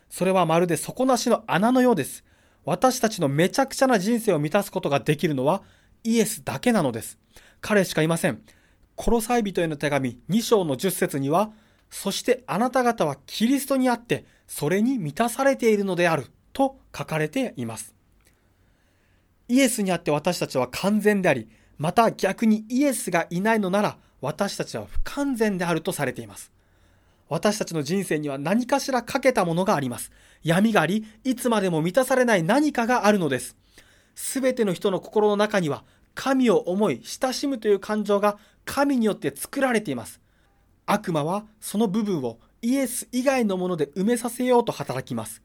[0.09, 2.25] それはまるで底なしの穴のようです。
[2.65, 5.63] 私たちのめちゃくちゃな人生を満たすことができるのは、
[6.05, 7.19] イエスだけなのです。
[7.63, 8.43] 彼しかいません。
[8.95, 11.51] コロサイ人への手紙2章の10節には、
[11.91, 17.95] そしてあなた方はキリストにあって、それに満たされているのである、と書かれています。
[19.49, 26.53] イエスにあって私たちは完全であり、また逆にイエスがいないのなら、私たちは不完全であるとされています。
[27.31, 30.13] 私たちの人生には何かしら欠けたものがあります。
[30.43, 33.57] 闇があり、いつまでも満たされない何かがあるのです。
[34.15, 35.85] すべての人の心の中には
[36.15, 40.21] 神を思い親しむという感情が神によって作られています。
[40.87, 45.43] 悪魔はその部分をイエス以外のもので埋めさせようと働きます。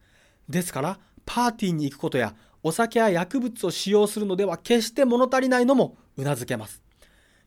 [0.48, 6.82] ですから、パーティーに行くことやお酒や薬物を使用するのでは決して物足りないのも頷けます。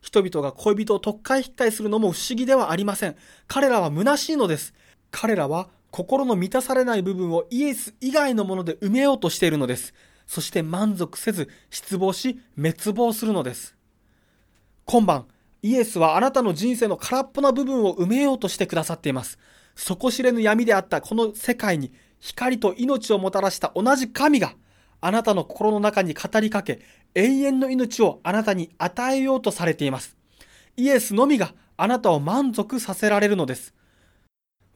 [0.01, 3.15] 人々が恋人を特会引っかえするのも不思議ではありません。
[3.47, 4.73] 彼らは虚しいのです。
[5.11, 9.93] 彼らは心の満たされない部分をイエス以外のもので埋めようとしているのです。
[10.27, 13.75] そして満足せず失望し滅亡するのです。
[14.85, 15.27] 今晩、
[15.61, 19.39] イエスはあなたの人生の空っぽな部分を埋めようとしてくださっています。
[19.75, 24.53] 底知れぬ闇であったこの世界に光と命をもたらした同じ神が
[25.01, 26.81] あなたの心の中に語りかけ
[27.15, 30.15] 永遠の命をあなたに与えようとされています。
[30.77, 33.73] イエスのみがあなたを満足させられるのです。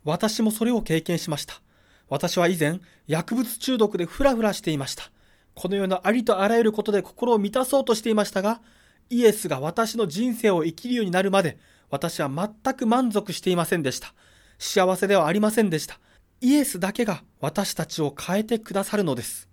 [0.04, 1.62] 私もそれを経験しました。
[2.10, 5.12] 私は以前薬物中毒でフラフラしていました。
[5.58, 8.62] この世のありとあらゆることで心を満たそうとしていましたが、
[9.10, 11.58] イエスが私の人生を生きるようになるまで、
[11.90, 14.14] 私は全く満足していませんでした。
[14.60, 16.00] 幸せではありませんでした。
[16.42, 19.50] イエスだけが私たちを変えてくださるのです。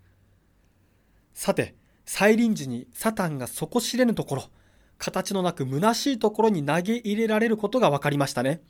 [1.32, 1.74] さて、
[2.04, 4.44] 再臨時にサタンが底知れぬところ、
[4.98, 8.60] 形のなく虚しいところに投げ入れられることが分かりましたね。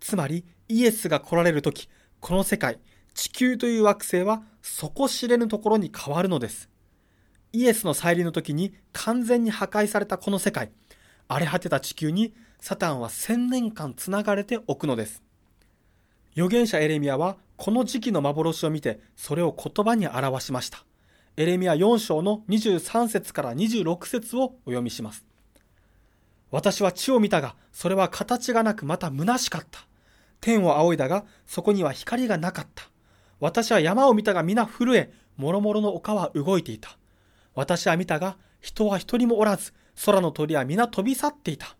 [0.00, 2.80] つまり、イエスが来られるとき、この世界、
[3.14, 6.68] 地球という惑星は底知れぬところに変わるのです。
[7.52, 10.70] イエスの再臨の時に完全に破壊されたこの世界、
[11.28, 15.22] 荒れ果てた地球にサタンは千年間つながれておくのです。
[16.36, 20.84] 預言者エレミアはこの時期の幻を見てそれを言葉に表しました。
[21.36, 25.24] エレミア4章の23節から26節をお読みします。
[26.50, 29.80] 私は地を見たが、それは形がなくまた虚しかった。
[30.40, 32.88] 天を仰いだが、そこには光がなかった。
[33.44, 36.96] 私は山を見たが皆震え、もろもろの丘は動いていた。
[37.54, 39.74] 私は見たが、人は一人もおらず、
[40.06, 41.76] 空の鳥は皆飛び去っていた。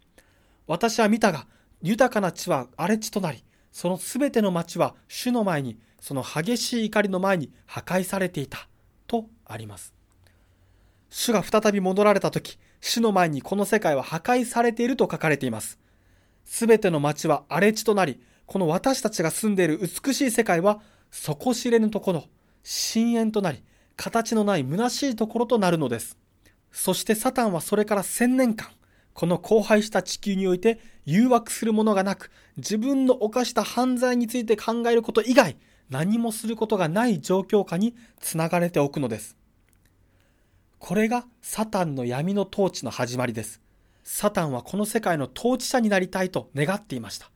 [0.66, 1.46] 私は見たが、
[1.80, 3.42] 豊かな地は荒れ地となり、
[3.72, 8.68] そのすべての町は主の前に、その激しい怒りの前に破壊されていた。
[9.06, 9.94] とあります。
[11.08, 15.78] 主が再び戻られた時、主の前にこの世界は破壊されていると書かれています。
[16.44, 20.82] すべての町は荒れ地となり、この私たちが住んでいる美しい世界は
[21.14, 22.24] 底知れぬところ、
[22.64, 23.62] 深淵となり、
[23.96, 26.18] 形のない虚しいところとなるのです。
[26.72, 28.68] そしてサタンはそれから千年間、
[29.12, 35.56] この荒廃した地球において誘惑するものがなく、自分の犯した犯罪について考えること以外、
[35.88, 39.36] 何もすることがない状況下につながれておくのです。
[40.80, 43.60] これがサタンの闇の統治の始まりです。
[44.02, 47.30] サタンはこの世界の統治者になりたいと願っていました。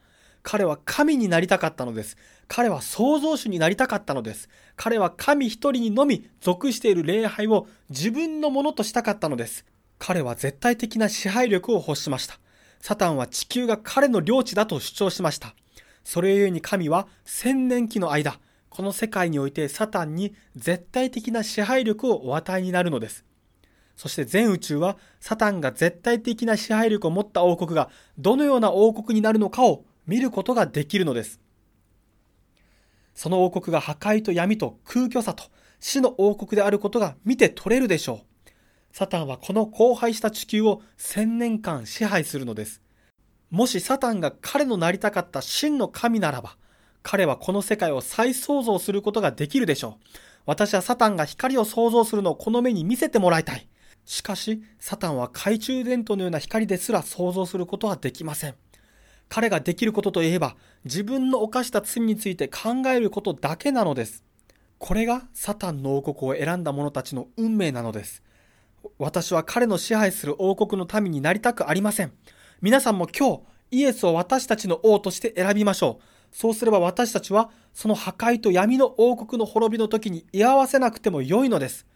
[0.50, 2.16] 彼は神になりたかったのです。
[2.46, 4.48] 彼は創造主になりたかったのです。
[4.76, 9.66] 彼は神一人にのみ属している礼拝を自分のものとしたかったのです。
[9.98, 12.40] 彼は絶対的な支配力を欲しました。
[12.80, 15.54] サタンは地球が彼の領地だと主張しました。
[16.02, 18.40] それゆえに神は千年期の間、
[18.70, 23.26] この世界においてサタンに絶対的な支配力をお与えになるのです。
[23.96, 31.40] そして全宇宙はサタンが絶対的な支配力を持った王国がどのような王国になるのかを見ることができるのです。
[33.14, 35.44] その王国が破壊と闇と空虚さと
[35.80, 38.48] 死の王国であることが見て取れるでしょう。
[38.90, 42.80] サタンはこの荒廃した地球を千年間支配するのです。
[43.50, 46.56] もしサタンが彼のなりたかった真の神ならば、
[47.02, 50.04] 彼はこの世界を再創造することができるでしょう。
[50.46, 53.68] 私はサタンが光を創造するのをこの目に見せてもらいたい。
[54.06, 58.54] しかし、サタンは懐中電灯のような光ですら創造することはできません。
[59.28, 64.24] 彼ができることといえば、自分の犯した罪について考えることだけなのです。
[64.78, 68.22] これがサタンの王国を選んだ者たちの運命なのです。
[68.98, 72.12] 私は彼の支配する王国の民になりたくありません。
[72.60, 76.04] 皆さんも今日、イエスを私たちの王として選びましょう。
[76.32, 81.86] そうすれば私たちは、その破壊と闇の王国の滅びの時に居合わせなくても良いのです。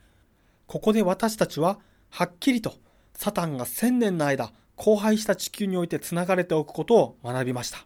[0.67, 1.79] ここで私たちは、
[2.11, 2.75] はっきりと、
[3.15, 4.53] サタンが千年の間、
[4.85, 7.79] 荒廃した地球において繋がれておくことを学びました。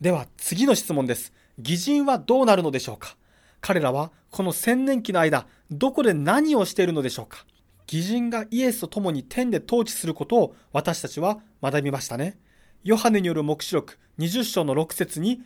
[0.00, 1.32] では次の質問です。
[1.58, 3.16] 偽人はどうなるのでしょうか？
[3.60, 7.46] 彼らはこの千年期の間、どこで何をしているのでしょうか？
[7.86, 12.38] 偽人がイエスと共に天で統治することを私たちは学びましたね。
[12.82, 15.42] ヨハネによる目視録20章の6節に、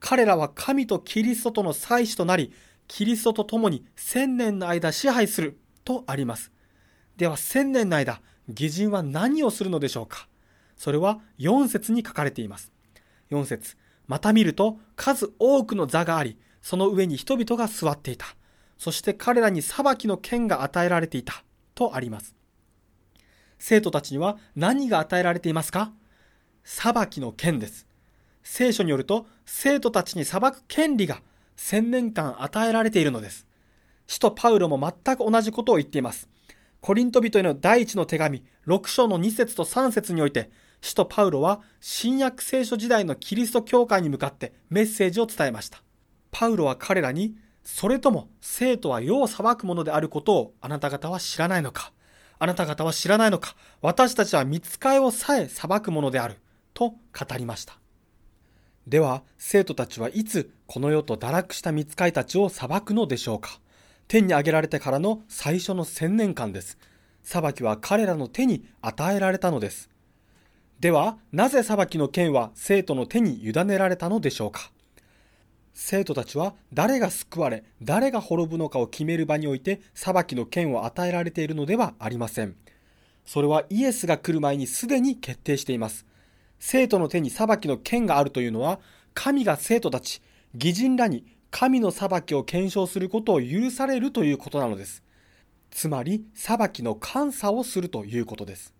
[0.00, 2.52] 彼らは神とキリストとの祭司となり、
[2.88, 6.50] キリストと共に千年の間支配するとあります。
[7.16, 10.28] では千年の間、義人は何をするのでしょうか？
[10.76, 12.72] それは4節に書かれています。
[13.30, 13.76] 4節
[14.06, 18.26] また見ると数多くの座があり、その上に人々が座っていた。
[18.78, 21.44] そして彼らに裁きの権が与えられていた。
[21.74, 22.34] とあります。
[23.58, 25.92] 生徒たちには何が与えられていますか？
[26.64, 27.86] 裁きの権です。
[28.42, 31.22] 聖書によると、生徒たちに裁く権利が
[31.56, 33.46] 千年間与えられているのです。
[34.08, 36.28] 使徒パウロも全く同じことを言っています。
[36.82, 45.80] コリント人への第一の手紙、6章の2節と3節において、使徒パウロは新約聖書時代のキリスト教会に向かってメッセージを伝えました。
[46.32, 51.92] パウロは彼らに、それとも生徒は世を裁くものであることをあなた方は知らないのか
[52.40, 56.40] あなた方は知らないのか私たちは見つかいをさえ裁くものである。
[56.74, 56.96] と語
[57.38, 57.78] りました。
[58.88, 63.60] では、生徒たちはいつこの世と堕落した見つかいたちを裁くのでしょうか？
[64.12, 66.76] 天に上げられてからの最初の千年間です。
[67.22, 69.88] 裁きは彼らの手に与えられたのです。
[70.80, 74.70] では、なぜ裁きの権は生徒の手に委ねられたのでしょうか
[75.72, 82.54] 生徒たちは誰が救われ、誰が滅ぶのかを決める場において裁きの権を与えられているのではありません。
[83.24, 86.04] それはイエスが来る前にすでに決定しています。
[86.58, 88.78] 生徒の手に裁きの権があるというのは、
[89.14, 90.20] 神が生徒たち、
[90.52, 95.04] 義人らに神の裁きを検証することを許されるということなのです。
[95.70, 98.74] つまり、裁きの監査をするということです。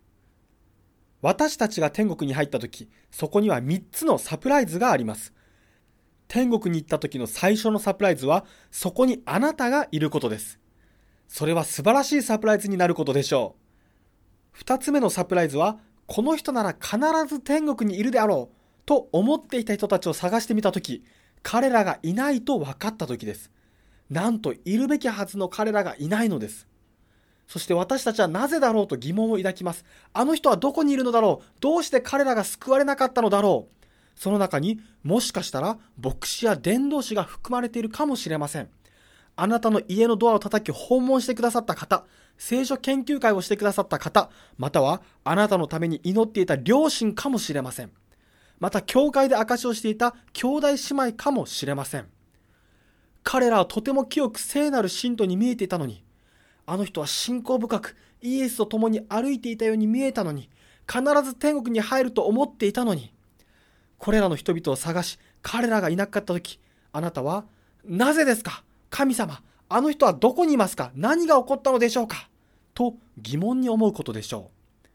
[1.21, 5.33] 私たちが天国に入った時、そこには3つのサプライズがあります。
[6.27, 10.59] 天国に行った時の最初のサプライズは、そこにあなたがいることです。
[11.27, 13.55] それは素晴らしいサプライズになることでしょ
[14.55, 14.63] う。
[14.63, 16.97] 2つ目のサプライズは、この人なら必
[17.27, 18.55] ず天国にいるであろう
[18.87, 21.03] と思っていた人たちを探してみた時、
[21.43, 23.51] 彼らがいないと分かった時です。
[24.09, 26.67] なんといるべきはずの彼らがいないのです。
[27.47, 29.85] そして私たちはなぜだろうと疑問を抱きます。
[30.13, 33.85] あの人はどこにいるのだろうどうして彼らが救われなかったのだろう
[34.15, 38.69] その中にもしかしたら牧師や伝道師が含まれているかもしれません。
[39.35, 42.05] あなたの家のドアを叩き訪問してくださった方、
[42.37, 47.91] 聖書研究会をしてくださった方、またはあなたのために祈っていた両親かもしれません。
[48.59, 52.07] また、教会で証しをしていた兄弟姉妹かもしれません。
[53.23, 56.03] 彼らはとても清く聖なる信徒に見えていたのに、
[56.65, 60.49] あの人は信仰深くイエスと共に歩いていたように見えたのに、
[60.91, 63.13] 必ず天国に入ると思っていたのに、
[63.97, 66.59] これらの人々を探し、彼らがいなかった時、
[66.91, 67.45] あなたは、
[67.85, 68.63] なぜですか？
[68.89, 70.91] 神様、あの人はどこにいますか？
[70.95, 72.29] 何が起こったのでしょうか？
[72.73, 74.51] と疑問に思うことでしょ
[74.83, 74.87] う。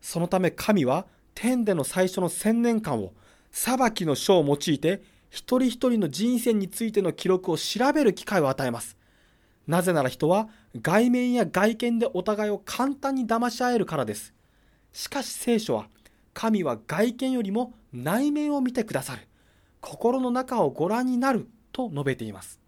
[0.00, 3.12] そのため神は天での最初の千年間を
[3.50, 8.96] 裁きの書を用いて一人一人の人生についての記録を調べる機会を与えます。
[9.66, 10.48] なぜなら人は
[10.80, 14.34] 外面や外見でお互いを簡単に騙し合えるからです。
[14.92, 15.88] しかし聖書は
[16.34, 19.26] 神は外見よりも内面を見てくださる。
[19.80, 22.60] 心の中をご覧になると述べています。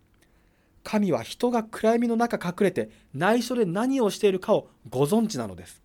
[0.83, 5.84] 神は人が暗闇の中隠れて内緒で何をしているかをご存知なのです。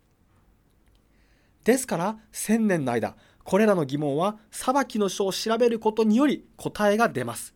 [1.64, 7.54] ですから千年の間これらの疑問は裁きの書を調べることにより答えが出ます。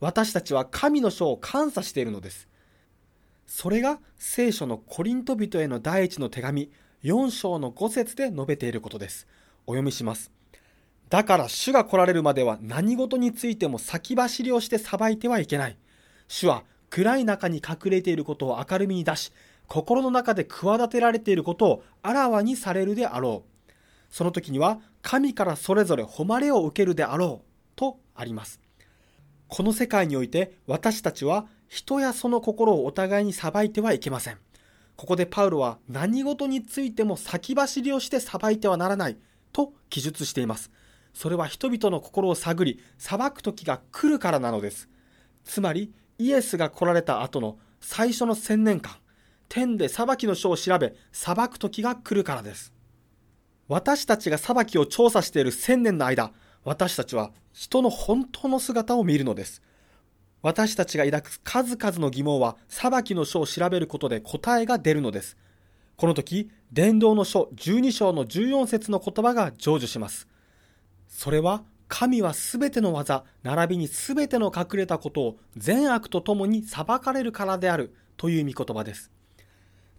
[0.00, 2.48] 私たちは神の書を監査しているのです。
[3.46, 6.70] それが聖書のコリント人への第一の手紙
[7.04, 9.26] 4章の5節で述べていることです。
[9.66, 10.30] お読みします。
[11.08, 15.78] だから主が来られるまでは何事についても先走りをして裁いてはいけない。
[16.26, 19.32] 主は暗い中に隠れていることを明るみに出し、
[19.68, 23.72] 心の中で企てられていることをあらわにされるであろう。
[24.10, 27.46] その時には神からそれぞれ誉れを受けるであろう
[27.76, 28.60] とあります。
[29.46, 34.38] この世界において私たちは人やその心をお互いに裁いてはいけません。
[34.96, 39.18] ここでパウロは何事についても先走りをして裁いてはならない
[39.52, 40.70] と記述しています。
[41.14, 44.88] それは人々の心を探り裁く時が来るからなのです。
[45.44, 48.96] つまりイエスが来られた後の最初の千年間、
[49.48, 52.72] 天で裁きの書を調べ裁く時が来るからです。
[53.68, 56.32] 私たちが裁きを調査している千年の間、
[56.64, 59.62] 私たちは人の本当の姿を見るのです。
[60.40, 65.36] 私たちが抱く数々の疑問は裁きの書を調べることで答えが出るのです。
[65.96, 70.28] この時、伝道の書12章の14節の言葉が成就します。
[71.08, 79.10] それは、神はすべての技、並びにすべての隠れたことを善悪とともに裁かれるからであるという御言葉です。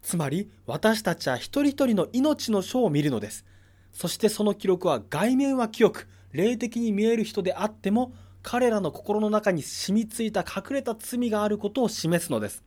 [0.01, 3.45] つまり、私たちは一人一人の命の書を見るのです。
[3.93, 12.63] そしてその記録は外面は清く、霊的に見える人であっても、彼らの心の中に染みついた隠れた罪があることを示すのです。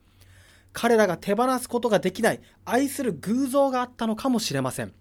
[0.71, 4.93] 彼らが手放すことができない愛する偶像があったのかもしれません。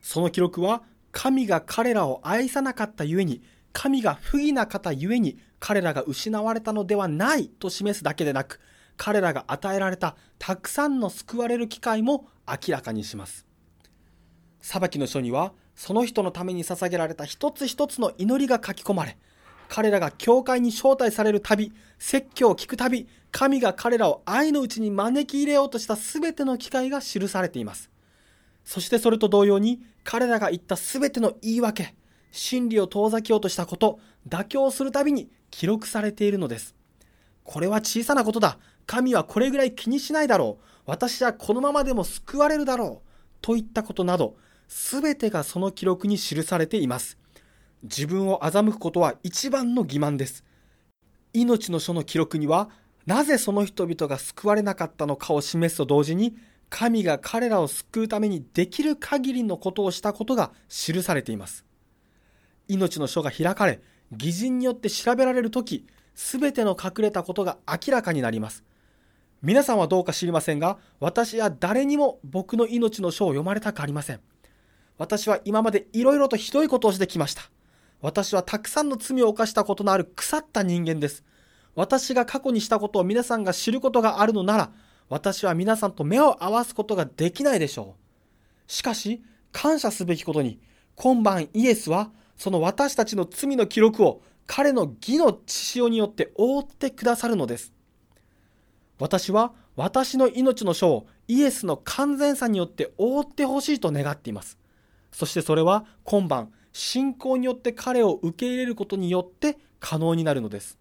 [0.00, 0.82] その記録は
[1.12, 3.42] 神が彼らを愛さなかったゆえに、
[3.72, 8.60] 神が不義な方ゆえに彼らが失われたのではないと示すだけでなく、
[8.98, 13.46] 彼らが与えられたたくさんの救われる機会も明らかにします。
[14.60, 19.16] 裁きの書には、その人のために捧げられた一つ一つの祈りが書き込まれ、
[19.68, 27.90] 彼らが教会に招待されるたび、説教を聞くたび、神が彼らを愛のうちに招き入れようとした全ての機会が記されています。
[28.64, 31.94] そしてそれと同様に、彼らが言った全ての言い訳、
[32.32, 36.74] 真理を遠ざけようとしたこと、妥協するたびに記録されているのです。
[37.44, 38.58] これは小さなことだ。
[38.88, 40.64] 神はこれぐらい気にしないだろう。
[40.86, 43.08] 私はこのままでも救われるだろう。
[43.42, 44.36] といったことなど、
[44.66, 47.18] すべてがその記録に記されています。
[47.82, 50.42] 自分を欺くことは一番の欺瞞です。
[51.34, 52.70] 命の書の記録には、
[53.04, 56.34] なぜその人々が救われなかったのかを示すと同時に、
[56.70, 61.66] 神が彼らを救うためにできる限りのことをしたことが記されています。
[62.68, 63.82] 命の書が開かれ、
[64.12, 68.64] 偽人によって調べられるとき、すべての隠れたことが明らかになります。
[69.40, 74.20] 皆さんはどうか知りませんが、私は誰にも僕の命の書を読まれたくありません。
[74.96, 77.42] 私は今までいろいろとひどいことをしてきました。
[78.00, 81.24] 私はたくさんの罪を犯したことのある腐った人間です。
[81.76, 84.72] 私が過去にしたことを皆さんが知ることがあるのなら、
[85.08, 88.72] 私は皆さんと目を合わすことができないでしょう。
[88.72, 89.22] しかし、
[89.52, 90.60] 感謝すべきことに、
[90.96, 97.72] 今晩イエスは、その私たちの罪の記録を彼の義の血潮によって覆ってくださるのです。
[98.98, 104.58] 私は私の命の書をイエスの完全さによって覆ってほしいと願っています。
[105.12, 110.78] そしてそれは今晩、信仰によって彼を受け入れることによって可能になるのです。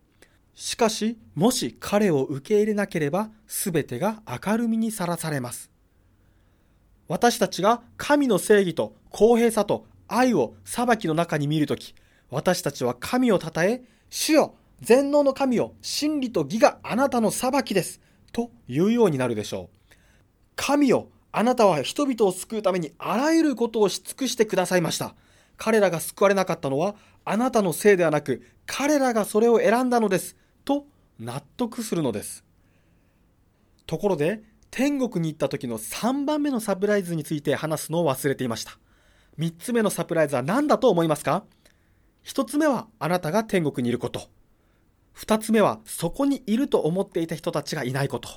[0.55, 5.69] しかし、もし彼を受け入れなければ、すべてが明るみにさらされます。
[7.07, 11.93] 私たちが神の正義と公平さと愛を裁きの中に見るとき、
[12.29, 18.01] 私たちは神を称え、主よ、全能の神よ、真理と義があなたの裁きです。
[18.31, 19.95] というようになるでしょう。
[20.55, 25.15] 神よ、あなたは人々を救うためにあらゆることをし尽くしてくださいました。
[25.57, 30.35] 彼らが救われなかったのはあなたのせいではなく彼らがそれを選んだのです。
[30.65, 30.85] と
[31.19, 32.43] 納得するのです。
[33.85, 38.77] ところで、天国に行った時の3番目のサプライズについて話すのを忘れていました。
[39.39, 41.45] 3つ目のサプライズは何だと思いますか
[42.25, 44.29] ?1 つ目はあなたが天国にいること。
[45.17, 48.29] 2つ目はそこにいると思っていた人たちがいないこと。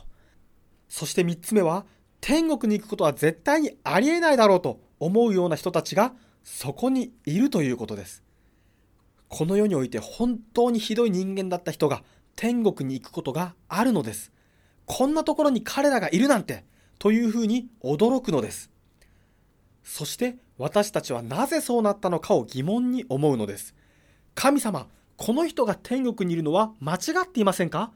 [0.89, 1.85] そして3つ目は
[2.21, 8.23] 天国に行くことは絶対にありえないだろうと思うような人たちがそこにいるということです。
[9.29, 12.03] この世において本当にひどい人間だった人が
[12.35, 14.33] 天国に行くことがあるのです。
[14.87, 16.65] こんなところに彼らがいるなんて
[16.99, 18.71] というふうに驚くのです。
[19.85, 23.75] そして私たちはなぜそうなったのかを疑問に思うのです。
[24.35, 24.89] 神様、
[25.23, 27.93] この人が天国にいるのは間違っていませんか？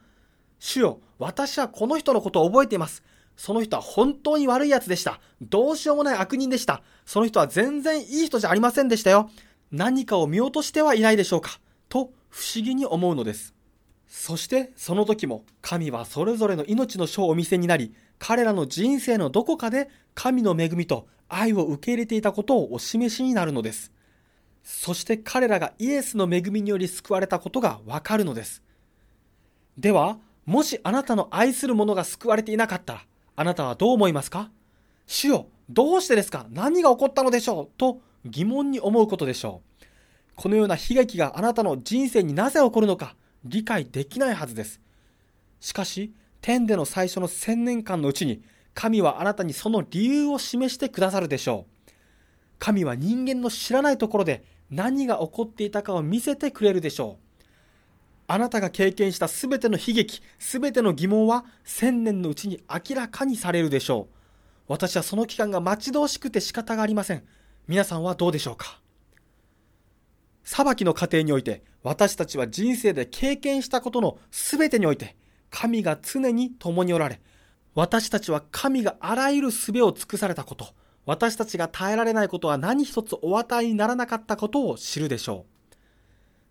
[0.59, 3.03] 主よ、私はこの人のことを覚えています。
[3.35, 5.21] その人は本当に悪い奴でした。
[5.41, 6.83] どうしようもない悪人でした。
[7.07, 9.31] その人は全然いい人じゃありませんでしたよ。
[9.73, 11.61] 何かを見落としてはいないでしょうか？
[11.89, 13.55] と不思議に思うのです。
[14.07, 23.94] そしてその時も神はそれぞれの命の書をお見せになり、彼らの人生のどこかで神の恵みと愛を受け入れていたことをお示しになるのです。
[24.65, 28.63] そして彼らがイエスの恵みにより救われたことがわかるのです。
[29.79, 33.05] では、もしあなたの愛する者が救われていなかったら、
[33.37, 34.51] あなたはどう思いますか？
[35.07, 36.47] 主よ、どうしてですか？
[36.51, 37.69] 何が起こったのでしょう？
[37.77, 39.85] と疑問に思うことでしょう。
[40.35, 44.81] このような悲劇があなたの人生になぜ起こるのか理解できないはずです。
[45.61, 48.43] しかし、天での最初の千年間のうちに、
[48.75, 51.91] 神はあなたにその理由を示してくださるでしょう。
[52.59, 57.45] 神は人間の知らないところで何が起こっていたかを見せてくれるでしょう。
[58.27, 64.15] あなたが経験したすべての悲劇、すべての疑問は千年のうちに明らかにされるでしょう。
[64.67, 67.25] 私はその期間が待ち遠しくて仕方がありません。
[67.67, 68.81] 皆さんはどうでしょうか
[70.45, 75.17] 裁きの過程において私たちは人生で経験したことのすべてにおいて
[75.51, 77.21] 神が常に共におられ
[77.75, 80.69] 私たちは神があらゆる術を尽くされたこと
[81.07, 85.75] 私たちが耐えられないことは何一つお与えにならなかったことを知るでしょう。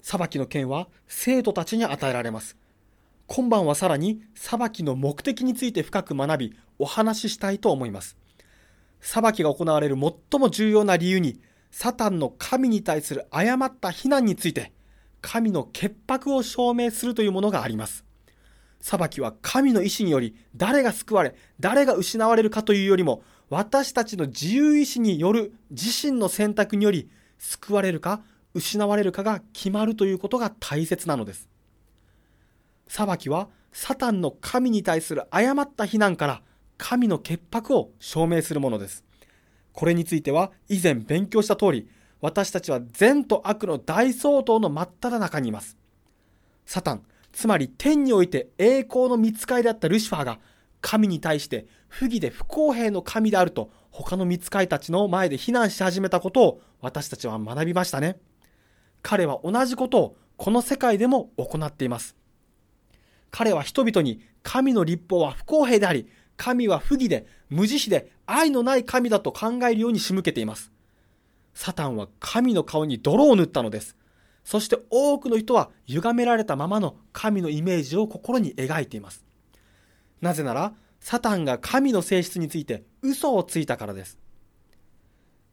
[0.01, 2.58] 裁きの権は生徒たちに与えられます。
[3.26, 8.18] 今晩はさらに裁きの目的について深く学び、お話ししたいと思います。
[8.99, 11.39] 裁きが行われる最も重要な理由に、
[11.72, 14.72] サタンの神に対する誤った非難について、
[15.22, 18.04] 神の潔白を証明するというものがあります。
[18.82, 28.22] 裁きは神の意志により誰が救われ、誰が失われるかというよりも、私たちの自由意志による自身の選択により救われるか
[28.54, 31.50] 失われるかが決まるということが大切なのです。
[32.88, 36.41] 裁きはサタンの神に対する誤った非難から
[36.78, 39.04] 神の潔白を証明するものです。
[39.74, 41.89] これについては以前勉強した通り、
[42.22, 45.78] 私たちは善と悪の大相当の真っ只中にいます。
[46.66, 50.39] サタン、つまり天において栄光の見つかりであったルシファーが
[50.84, 58.19] 神に対して不義で不公平の神であると他の見つかりたちの前で非難し始めたことを私たちは学びましたね。
[59.01, 62.17] 彼は同じことをこの世界でも行っています。
[63.31, 70.71] 彼は人々に神の立法は不公平であり、神は不義で無慈悲で愛のない神だと考えるように仕向けています。
[71.53, 73.95] サタンは神の顔に泥を塗ったのです。
[74.43, 79.23] そして多くの人は歪められたままの神のイメージを心に描いています。
[80.24, 84.17] なぜなら、サタンが神の性質について嘘をついたからです。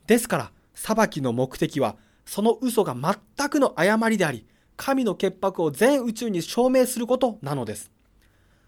[0.07, 4.47] ですから、裁きの目的は、その嘘が全くの誤りであり、
[4.77, 7.91] 神の潔白を全宇宙に証明することなのです。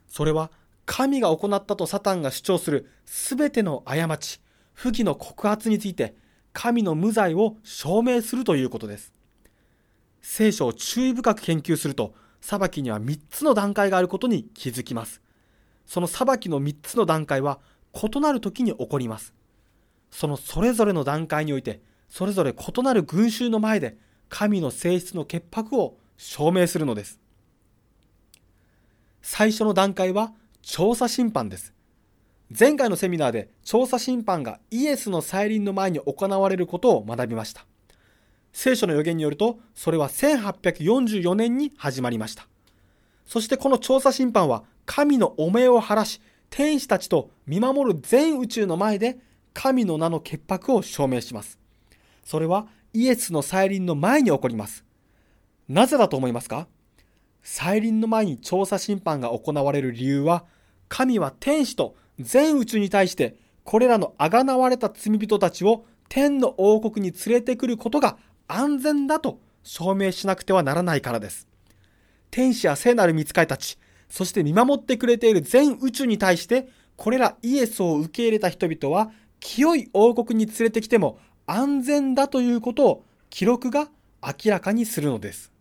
[0.09, 0.51] それは、
[0.87, 4.41] 神が行ったとサタンが主張するすべての過ち、
[4.73, 6.17] 不義の告発について、
[6.53, 9.13] 神の無罪を証明するということです。
[10.21, 15.22] 聖書を注意深く研究すると、裁きには3つの段階があることに気づきます。
[15.87, 17.59] その裁きの3つの段階は
[17.95, 19.35] 異なる時に起こります。
[20.11, 23.97] そのそれぞれの段階において、それぞれ異なる群衆の前で
[24.29, 27.19] 神の性質の潔白を証明するのです。
[29.23, 31.75] 最初の段階は調査審判です。
[32.59, 37.67] 前回のセミナーで調査審判がイエスの再臨の前に行われることを学びました。
[38.53, 42.47] 聖書の予言によると、それは1844年に始まりました。
[43.33, 46.21] そしてこの調査審判は神の汚名を晴らし、
[46.51, 49.17] 天使たちと見守る全宇宙の前で
[49.55, 51.59] 神の名の潔白を証明します。
[52.27, 54.85] それはイエスの再臨の前に起こります。
[55.67, 56.69] なぜだと思いますか？
[57.43, 60.45] 再臨の前に調査審判が行われる理由は、
[60.91, 71.49] 神は天使と全宇宙に対してこれらのあがなわれた罪人たちを天の王国に連れてくることが安全だと証明しなくてはならないからです。
[72.33, 73.79] 天使や聖なる見つかりたち、
[74.09, 76.67] そして見守ってくれている全宇宙に対して、
[76.97, 83.89] これらイエスを受け入れた人々は、清い王国に連れてきても安全だということを記録が
[84.23, 85.53] 明らかにするのです。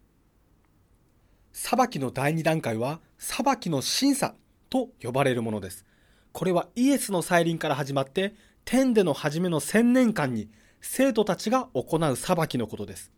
[1.52, 4.34] 裁きの第2段階は、裁きの審査
[4.70, 5.86] と呼ばれるものです。
[6.32, 10.48] これはイエスの再臨から始まって、天での初めの千年間に
[10.80, 13.12] 生徒たちが行う裁きのことです。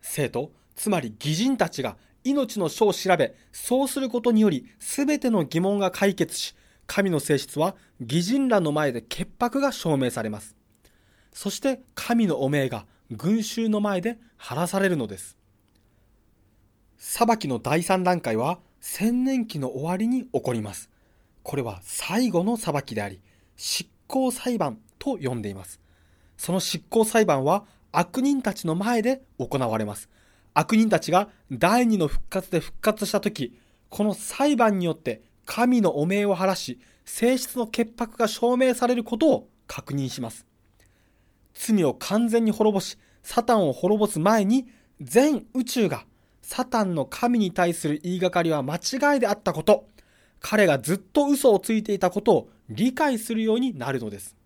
[0.00, 6.56] 生徒、つまり義人たちが命の書を調べ、そうすることにより全ての疑問が解決し、
[6.86, 10.56] 神の性質は義人らの前で潔白が証明されます。
[11.32, 15.36] そして神の汚名が群衆の前で晴らされるのです。
[16.96, 20.90] 裁きの第3段階は千年期の終わりに起こります。
[21.42, 23.20] これは最後の裁きであり、
[23.56, 25.80] 執行裁判と呼んでいます。
[26.38, 30.08] その執行裁判は悪人たちの前で行われます。
[30.54, 33.58] 悪人たちが第二の復活で復活した時、
[33.90, 40.46] この裁判によって神の汚名を晴らし、性質の潔白が証明されることを確認します。
[41.54, 44.66] 罪を完全に滅ぼし、サタンを滅ぼす前に、
[45.00, 46.06] 全宇宙が
[46.42, 49.88] サタンの神に対する言いがかりは間違いであったこと、
[50.40, 54.36] 彼がずっと嘘をついていたことを理解するようになるのです。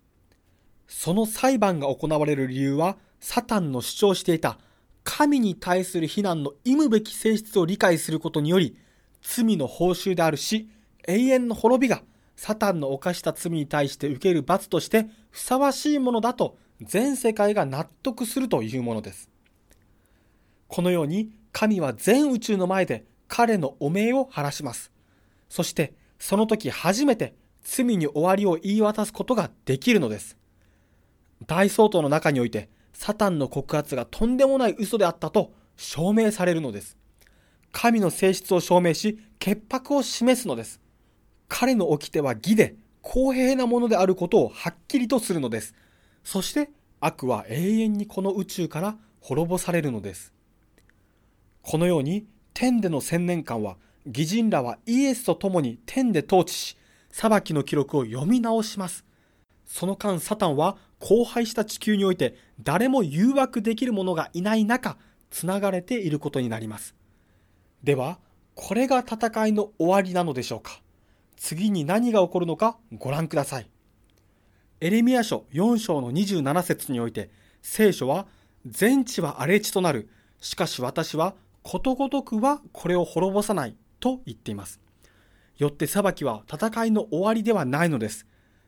[0.87, 4.57] その裁判が行われる理由は、サタンの主張していた
[5.03, 8.77] 神に対する非難の忌むべき性質を理解することにより、
[9.21, 10.69] 罪の報酬であるし、
[11.07, 12.03] 永遠の滅びが
[12.35, 19.29] サタンの犯した罪に対して受ける罰としてふさわしいものだと全世界が納得するというものです。
[20.67, 24.91] このように神は全宇宙の前で彼の汚名を晴らします。
[25.49, 30.37] そしてその時初めて罪に終わりを言い渡すことができるのです。
[31.45, 32.69] 大総統の中において
[32.99, 36.97] サタンの告発がとんでもない嘘であったと証明されるのです。
[37.71, 40.81] 神の性質を証明し、潔白を示すのです。
[41.47, 45.73] 彼の掟は義で公平なものであることをはっきりとするのです。
[46.25, 50.33] そして悪は永遠にこの宇宙から滅ぼされるのです。
[51.61, 56.77] このように天での千年間は義人らはイエスと共に天で統治し、
[57.11, 59.05] 裁きの記録を読み直します。
[59.65, 64.97] その間サタンは荒廃した地球において誰も誘惑できる者がいない中、
[65.29, 66.95] つながれていることになります。
[67.83, 68.19] では、
[68.55, 70.81] これが戦いの終わりなのでしょうか
[71.37, 73.69] 次に何が起こるのかご覧ください。
[74.81, 77.29] エレミア書4章の27節において、
[77.61, 78.27] 聖書は、
[78.65, 80.09] 全地は荒れ地となる。
[80.41, 84.79] しかし私は、ことごとくはこれを滅ぼさないと言っています。
[85.57, 88.25] よって裁きは戦いの終わりではないのです。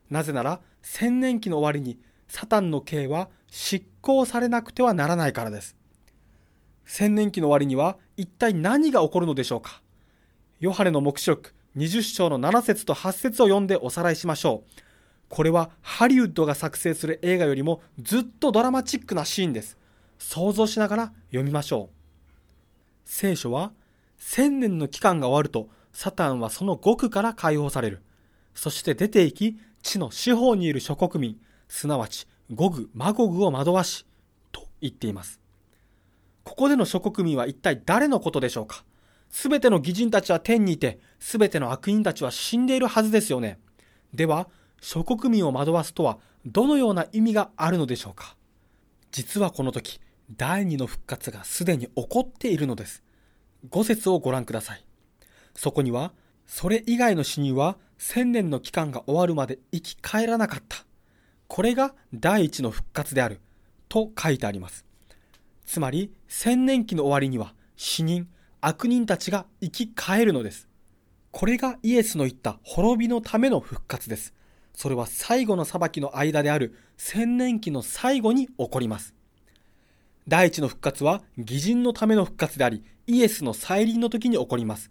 [0.10, 2.00] なぜなら、千年期の終わりに、
[2.32, 5.76] サタンの刑は執行されなくてはならないからです。
[6.86, 9.82] 千年期の終わりには一体何が起こるのでしょうか
[10.62, 14.82] ヨハネの目視録20章の7節と8節を読んでおさらいしましょう。
[15.28, 19.78] これはハリウッドが作成する映画よりもずっとドラマチックなシーンです。
[20.18, 21.96] 想像しながら読みましょう。
[23.04, 23.74] 聖書は
[24.18, 28.02] 千年の期間が終わるとサタンはその極から解放される。
[28.56, 31.38] そして出て行き地の四方にいる諸国民、
[31.72, 34.06] すなわちゴグ、マゴグを惑わし、
[34.52, 35.40] と言っています。
[36.44, 38.84] ここでの諸国民は一体誰のことでしょうか？
[39.30, 43.58] すべての義人たちは天にいて、すべての悪人たちは死んでいるはずですよね。
[44.14, 44.50] では、
[44.82, 48.36] 諸国民を惑わすとは、どのような意味があるのでしょうか？
[49.14, 50.02] 実はこの時、
[50.36, 53.02] 第二の復活がすでに起こっているのです。
[53.70, 54.86] 五節をご覧ください。
[55.56, 56.12] そこには、
[56.46, 60.86] それ以外の死人は千年の期間が終わるまで生き返らなかった。
[61.54, 63.42] これが第一の復活である。
[63.90, 64.86] と書いてあります。
[65.66, 68.30] つまり、千年期の終わりには死人、
[68.62, 70.70] 悪人たちが生き返るのです。
[71.32, 74.34] これがイエスの言った滅びのための復活です。
[74.74, 79.14] それは最後の裁きの間である千年期の最後に起こります。
[80.30, 84.90] 第一の復活は義人のための復活であり、イエスの再臨の時に起こります。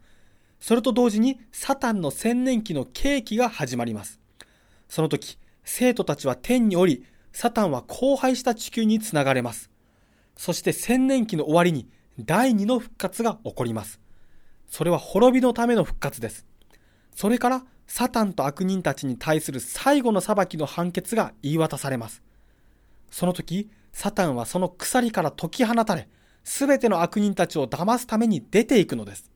[0.61, 4.20] それと同時にサタンの千年期の刑期が始まります。
[4.90, 9.70] その時、生徒たちは天に降り、サタンは荒廃した地球につながれます。
[10.36, 11.88] そして千年期の終わりに
[12.18, 14.00] 第二の復活が起こります。
[14.68, 16.46] それは滅びのための復活です。
[17.14, 22.22] それからサタンと悪人たちに対する最後の裁きの判決が言い渡されます。
[23.11, 26.08] その時、サタンはその鎖から解き放たれ、
[26.44, 29.30] すべての悪人たちを騙すために出ていくのです。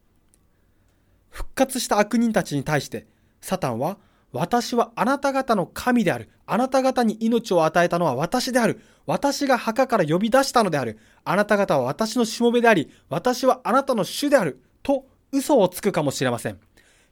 [1.31, 3.07] 復活した悪人たちに対して、
[3.41, 3.99] サタンは、
[4.35, 6.28] 私はあなた方の神である。
[6.45, 8.80] あなた方に命を与えたのは私である。
[9.07, 10.99] 私が墓から呼び出したのである。
[11.24, 14.61] あなた方は私のしもべであり、私はあなたの主である。
[14.82, 16.59] と嘘をつくかもしれません。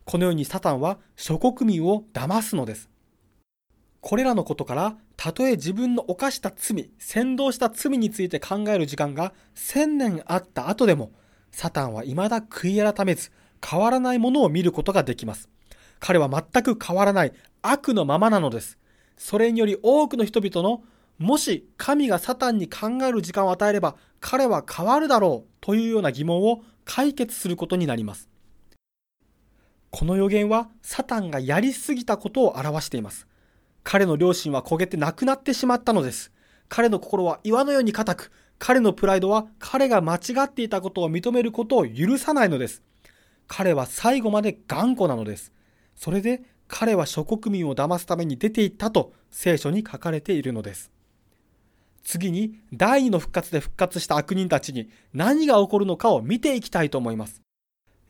[0.05, 2.91] このようにサタンは諸国民を騙すのです。
[4.01, 11.13] これらのことから、たとえ自分の犯した罪、先導した罪について考える時間が千年あった後でも、
[11.53, 13.31] サタンは未だ悔い改めず、
[13.65, 15.49] 変わらないものを見ることができます。
[16.05, 17.33] 彼は全く変わらない
[17.63, 18.77] 悪のままなのです。
[19.17, 20.83] それにより多くの人々の、
[21.19, 28.29] もし神がサタンに考える時間を与えれば、彼は変わるだろうというような疑問を解決することになります。
[29.91, 33.29] この予言はサタンがやりすぎたことを表しています。
[33.85, 36.33] 彼の良心は焦げてなくなってしまったのです。
[36.69, 42.83] 彼の心は岩のように硬く、彼のプライドは彼が間違っていたことを認めることを許さないのです。
[43.47, 45.53] 彼は最後まで頑固なのです。
[45.95, 50.91] それで彼は諸国民を騙すために出て行ったと聖書に書かれているのです。
[52.03, 57.41] 次に第二の復活で復活した悪人たちに何が起こるのかを見ていきたいと思います。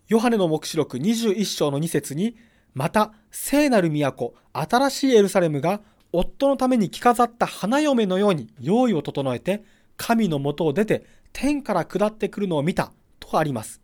[0.08, 2.36] ヨハネの目視録21章の2節に、
[2.74, 5.80] また聖なる都、新しいエルサレムが
[6.12, 9.62] 夫のために着飾った花嫁のように用意を整えて、
[9.96, 13.80] 神のもとを出て天から下ってくるのを見たとあります。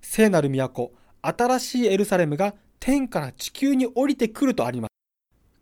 [0.00, 0.92] 聖なる都、
[1.22, 4.90] 新しいエルサレムが天から地球に降りてくるとあります。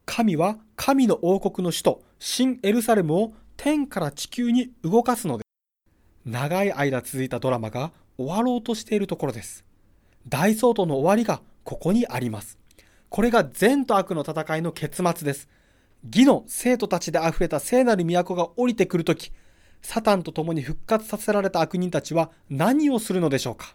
[0.06, 6.30] 神は神の王国の首都、新エルサレムを天から地球に動かすのです。
[6.30, 9.64] 長い間続いたドラマが終わろうとしているところです。
[10.28, 12.56] 大総統の終わりがここにあります。
[13.08, 15.48] これが善と悪の戦いの結末です。
[16.04, 19.32] 義の生徒たちで溢れた聖なる都が降りてくるとき、
[19.82, 23.74] サタンと共に復活させられた悪人たちは何をするのでしょうか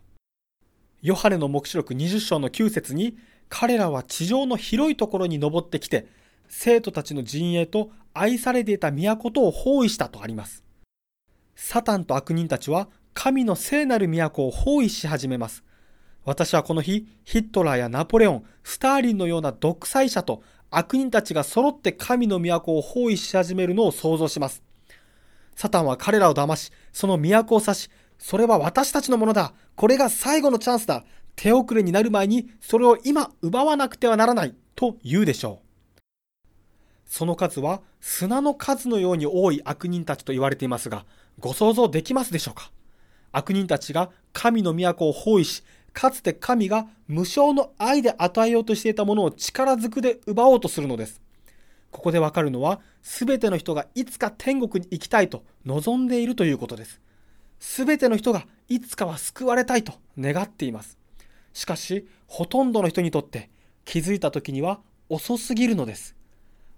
[1.02, 3.18] ヨハネの目視録20章の9節に
[3.50, 6.08] 彼らは地上の広いところに登ってきて、
[6.48, 10.64] 生徒たちの陣営と愛されていた都とを包囲したとあります。
[11.56, 15.64] サタンと悪人たちは神の聖なる都を包囲し始めます。
[16.26, 20.42] 私はこの日、ヒットラーやナポレオン、スターリンのような独裁者と
[20.72, 24.64] 悪人たちが揃って神の都を包囲し始めるのを想像します。
[25.56, 29.54] サタンは彼らを騙し、その都を指し、それは私たちのものだ。
[29.76, 31.04] これが最後のチャンスだ。
[31.36, 35.62] 手遅れになる前にそれを今奪わなくてはならないと言うでしょ
[35.98, 36.02] う。
[37.06, 41.06] その数は砂の数のように多い悪人たちと言われていますが、
[41.40, 42.72] ご想像できますでしょうか？
[43.32, 51.22] 悪人たちが神の都を包囲し、かつて神が無償の愛で与えようとしていたものを力ずくで奪おうとするのです。
[51.92, 57.00] ここでわかるのは、すべての人がいつか天国に行きたいと望んでいるということです。
[57.60, 60.98] すべての人がいつかは救われたいと願っています。
[61.54, 63.50] しかし、ほとんどの人にとって
[63.86, 66.16] 気づいた時には遅すぎるのです。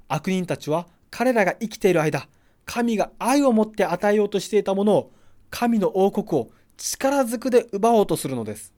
[0.08, 2.28] 悪人たちは彼らが生きている間、
[2.66, 5.12] 神が愛を持って与えようとしていたものを、
[5.50, 8.74] 神の王国を力ずくで奪おうとするのです。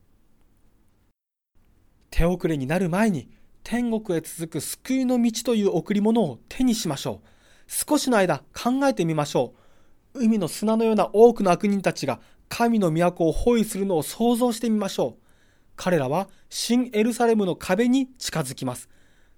[2.12, 3.30] 手遅れになる前に、
[3.64, 7.28] 天国へ続く救いの道という贈り物を手にしましょう。
[7.68, 9.54] 少しの間考えてみましょ
[10.14, 10.24] う。
[10.24, 12.20] 海の砂のような多くの悪人たちが
[12.50, 15.27] 神の都を包囲するのを想像してみましょう。
[15.78, 18.90] 彼らは新エルサレムの壁に近づきます。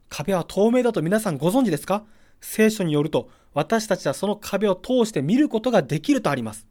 [0.08, 2.06] 壁は透明だと皆さんご存知ですか？
[2.42, 6.66] 聖書によると私たちはその壁を通して見ることができるとあります。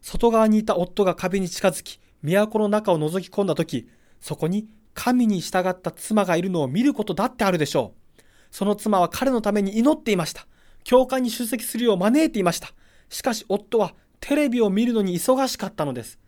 [0.00, 3.88] 外側にいた夫が壁に近づき、都の中を覗き込んだ時、
[4.20, 8.22] そこに神に従った妻がいるのを見ることだってあるでしょう。
[8.52, 10.46] その妻は彼のために祈っていました。
[10.84, 12.72] 教会に出席するよう招いていました。
[13.08, 16.18] しかし夫はテレビを見るのに忙しかったのです。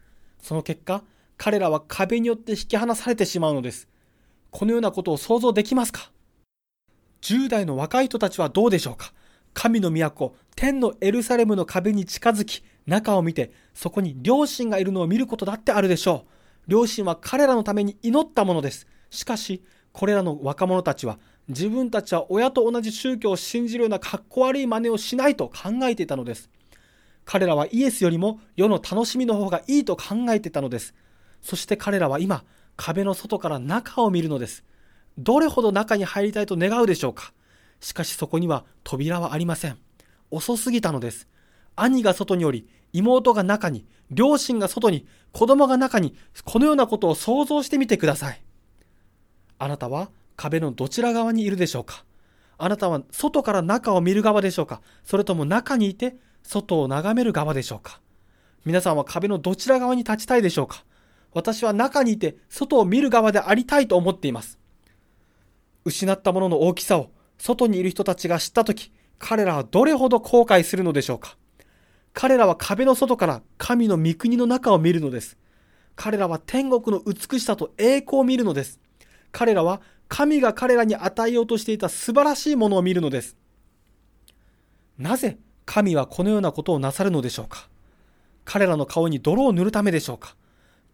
[0.43, 1.05] その結果、
[1.43, 3.89] 彼らは壁によって引き離されてしまうのです。
[4.51, 6.11] このようなことを想像できますか
[7.23, 9.15] ?10 代の若い人たちはどうでしょうか？
[9.55, 16.31] 神の都、天のエルサレムの壁に近づき、中を見て、そこに両親がいるのを見ることだってあるでしょう。
[16.69, 18.87] 両親は彼らのために祈ったものです。
[19.09, 21.19] しかし、これらの若者たちは、
[21.49, 26.51] 自分たちは親と同じ宗教を信じるようなかっこ悪い真似をしないと考えていたのです。
[27.25, 30.95] 彼らはイエスよりも世の楽しみの方がいいと考えていたのです。
[31.43, 32.45] そして彼らは今、
[32.77, 34.65] 壁の外から中を見るのです。
[35.19, 37.33] どれほど中に入りたいと願うでしょうか
[37.81, 39.79] しかしそこには扉はありません。
[40.31, 41.29] 遅すぎたのです。
[41.77, 46.15] 兄が外におり、妹が中に、両親が外に、子供が中に、
[46.45, 48.43] このようなことを想像してみてください。
[49.61, 52.05] あなたは壁のどちら側にいるでしょうか
[52.57, 58.01] あなたは外から中を見る側でしょうかそれとも中にいて外を眺める側でしょうか
[58.65, 60.85] 皆さんは壁のどちら側に立ちたいでしょうか
[61.33, 64.59] 私は中にいて外を見る側でありたいと思っています。
[65.85, 71.37] 失ったものの大きさを外にいる人たちが知ったとき、彼らはどれほど後悔するのでしょうか。
[72.13, 75.39] 彼らは壁の外から神の御国の中を見るのです。
[75.97, 78.81] 彼らは天国の美しさと栄光を見るのです。
[79.33, 83.37] 彼らは神が彼らに与えようとしていた素晴らしいものを見るのです。
[84.99, 87.69] なぜ神はこのようなことをなさるのでしょうか
[88.45, 90.35] 彼らの顔に泥を塗るためでしょうか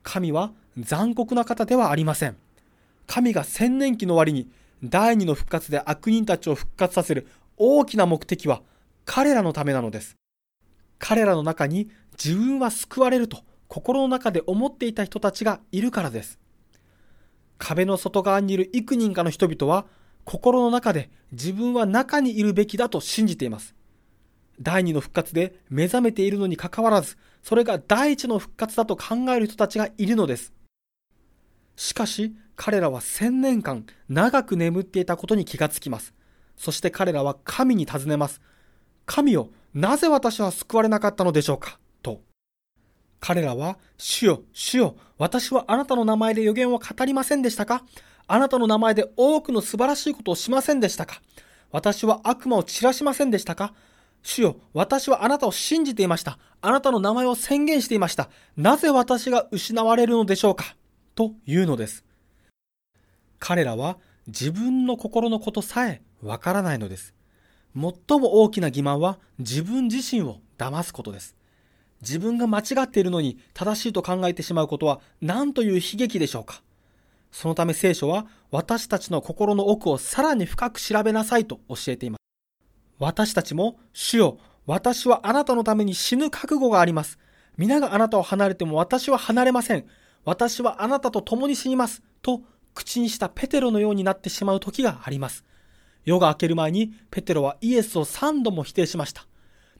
[0.06, 2.36] 神は残酷な方ではありません。
[3.08, 4.48] 神が千年期の終わりに
[4.84, 7.26] 第二の復活で悪人たちを復活させる
[7.56, 8.62] 大きな目的は
[9.04, 10.14] 彼らのためなのです。
[11.00, 16.38] 彼らの中に自分は救われると心の中で思っていた人たちがいるからです。
[17.58, 19.86] 壁の外側にいる幾人かの人々は
[20.24, 23.74] 心の中で自分は中にいるべきだと信じています。
[24.60, 30.52] 第二の復活で目覚めているのにかかわらず、それが第一の復活だと考える人たちがいるのです。
[31.76, 36.12] しかし、彼らは千年間長く眠っていたことに気がつきます。
[36.56, 38.40] そして彼らは神に尋ねます。
[39.04, 41.78] 神よ、なぜ私は救われなかったのでしょうか？
[42.02, 42.20] と。
[43.20, 47.84] 彼らは、主よ、主よ、私はあなたの名前で予言を語りませんでしたか？
[48.26, 51.22] あなたの名前で多くの素晴らしいことをしませんでしたか？
[51.70, 53.72] 私は悪魔を散らしませんでしたか？
[54.26, 56.36] 主よ、私はあなたを信じていました。
[56.60, 58.28] あなたの名前を宣言していました。
[58.56, 60.74] なぜ私が失われるのでしょうか？
[61.14, 62.04] というのです。
[63.38, 67.14] 彼らは自分の心のことさえわからないのです。
[67.76, 71.36] 最も大きな欺瞞は自分自身を騙すことです。
[72.02, 76.62] 自分が間違っているのに正しいと考えてしまうことは何という悲劇でしょうか？
[77.30, 82.25] そのため聖書は私たちの心の奥をさらに深く調べなさいと教えています。
[82.98, 87.18] 私たちも主よ、私はあなたのために死ぬ覚悟があります。
[87.56, 89.86] 皆があなたを離れても私は離れません。
[90.24, 92.02] 私はあなたと共に死にます。
[92.22, 92.42] と
[92.74, 95.44] 口にしたペテロのようになってしまう時があります。
[96.04, 99.26] 夜が明ける前にペテロはイエスを3度も否定しました。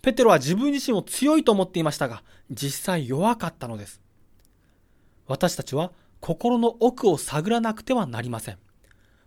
[0.03, 4.01] ペテロは自分自身を強いと思っていましたが、実際弱かったのです。
[5.27, 8.59] 私たちは心の奥を探らなくてはなりません。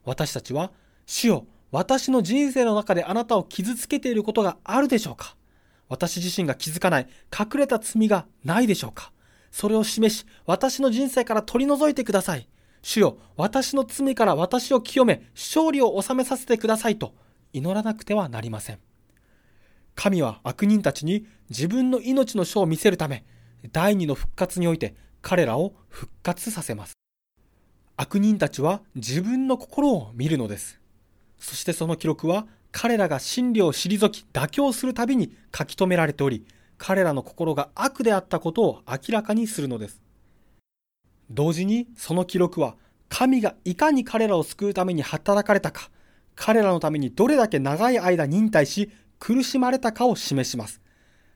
[0.05, 0.71] 私たちは、
[1.05, 5.36] 主よ、私の人生の中であなたを傷つけていることがあるでしょうか？
[5.88, 7.07] 私自身が気づかない
[7.38, 9.11] 隠れた罪がないでしょうか？
[9.51, 12.47] それを示し、私の人生から取り除いてください。
[12.82, 17.13] 主よ、私の罪から私を清め、勝利を収めさせてくださいと
[17.51, 18.80] 祈らなくてはなりません。
[19.95, 23.26] 神は悪人たちに自分の命の書を見せるため、
[23.72, 26.93] 第二の復活において彼らを復活させます。
[27.97, 30.78] 悪人たちは自分の心を見るのです。
[31.39, 36.45] そしてその記録は彼らが真理を退き妥協するたびに書き留められており、
[36.77, 40.01] 彼らの心が悪であったことを明らかにするのです。
[41.29, 42.75] 同時にその記録は
[43.09, 45.89] 神がいかに彼らを救うために働かれたか、
[46.35, 50.81] 彼らのためにどれだけ長い間忍耐し苦しまれたかを示します。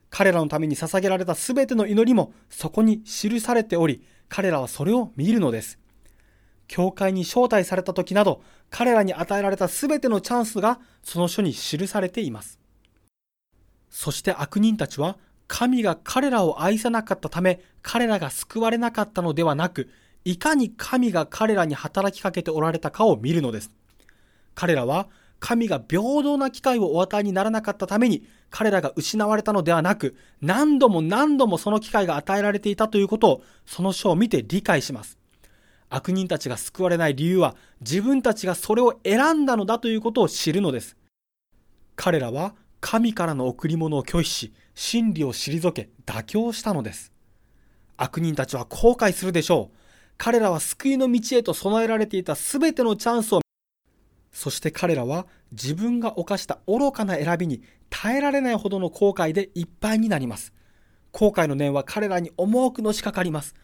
[0.08, 5.78] 彼らのために捧げられたすべての祈りもそこに記されており、彼らはそれを見るのです。
[6.66, 8.42] 教会に招待された時など、
[8.76, 12.58] 彼らに与えられたすべてのチャンスがその書に記されています。
[13.88, 15.16] そして悪人たちは
[15.46, 19.90] 神が彼らを愛さなかったため、彼らが救われなかったのではなく、
[20.24, 23.70] いかに神が彼らに働きかけておられたかを見るのです。
[24.56, 25.06] 彼らは
[25.38, 35.16] 神が平等な機会をお与えにならなかったために、彼らが失われたのではなく、何度も何度もその機会が与えられていたということを、その書を見て理解します。
[35.94, 40.96] 悪人たちが救われない理由は、自分たちがそれを選んだのだということを知るのです。
[41.94, 47.12] 彼らは神からの贈り物を拒否し、真理を退け、妥協したのです。
[47.96, 49.76] 悪人たちは後悔するでしょう。
[50.18, 53.40] 彼らは救いの道へと備えられていた全てのチャンスを、
[54.32, 60.52] そして彼らは自分が犯した愚かな選びに耐えられないほどの後悔でいっぱいになります。
[61.12, 63.54] 後悔の念は彼らに重くのしかかります。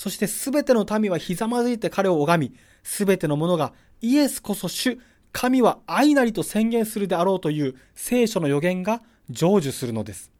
[0.00, 4.98] そして全ての民はひざまずいて彼を拝み、全ての者がイエスこそ主、
[5.30, 10.30] 神は愛なりと宣言するであろうという聖書の予言が成就するのです。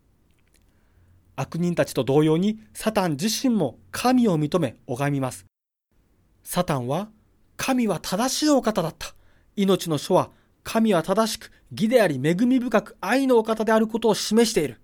[1.36, 5.44] 悪人たちと同様にサタン自身も神を認め拝みます。
[6.42, 7.10] サタンは
[7.58, 9.14] 神は正しいお方だった。
[9.56, 10.30] 命の書は
[10.62, 14.80] 神は正しく義であり恵み深く愛のお方であることを示している。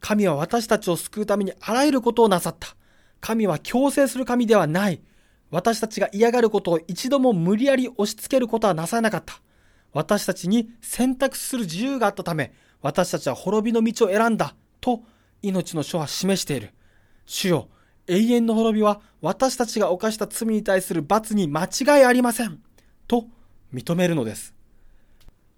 [0.00, 2.77] 神は私たちを救うためにあらゆることをなさった。
[3.20, 5.00] 神は強制する神ではない。
[5.50, 9.40] 私たちが嫌がることを一度も無理やり押し付けることはなさなかった。
[9.92, 12.52] 私たちに選択する自由があったため、
[12.82, 14.54] 私たちは滅びの道を選んだ。
[14.80, 15.02] と
[15.42, 16.70] 命の書は示している。
[17.26, 17.68] 主よ、
[18.06, 22.60] 永遠の滅びは私たちが犯した罪に対する罰に間違いありません。
[23.06, 23.26] と
[23.72, 24.54] 認めるのです。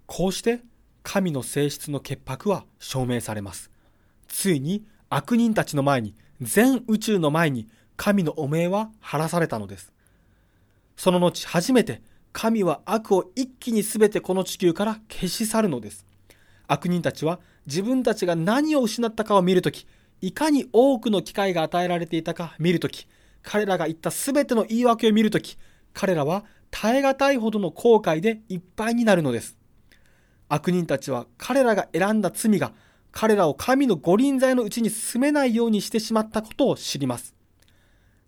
[0.07, 0.61] こうして
[1.03, 3.71] 神の性質の潔白は証明されます。
[4.29, 9.93] ついに悪人たちの前に、全宇宙の前に神の汚名は晴らされたのです。
[10.97, 16.07] その後初めて神は悪を一気に全てこの地球から消し去るのです。
[16.67, 19.87] 悪人たちは自分たちが何を失ったかを見るとき、
[20.21, 23.07] いかに多くの機会が与えられていたか見るとき、
[23.43, 25.59] 彼らが言った全ての言い訳を見るとき、
[25.93, 29.57] 彼らは耐え難いほどの後悔でいっぱいになるのです。
[30.49, 32.73] 悪人たちは彼らが選んだ罪が
[33.13, 37.35] 彼らを神の御臨在のうちに住めないようにしてしまったことを知ります。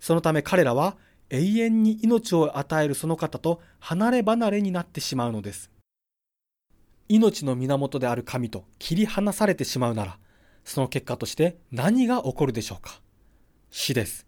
[0.01, 0.97] そのため彼らは
[1.31, 5.71] 永遠に命を与えるその方と離れ離れになってしまうのです。
[7.09, 10.19] 命の源である神と切り離されてしまうなら、
[10.65, 13.01] その結果として何が起こるでしょうか
[13.71, 14.27] 死です。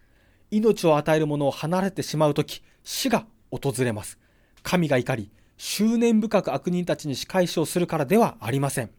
[0.50, 4.18] 命を与えるものを離れてしまうとき、死が訪れます。
[4.62, 8.90] 神が怒り、執念深く悪人たちに仕返しをするからではありません。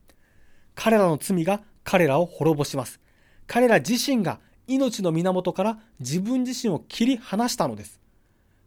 [0.76, 3.00] 彼らの罪が彼らを滅ぼします。
[3.48, 8.00] 彼ら自身が命の源から自分自身を切り離したのです。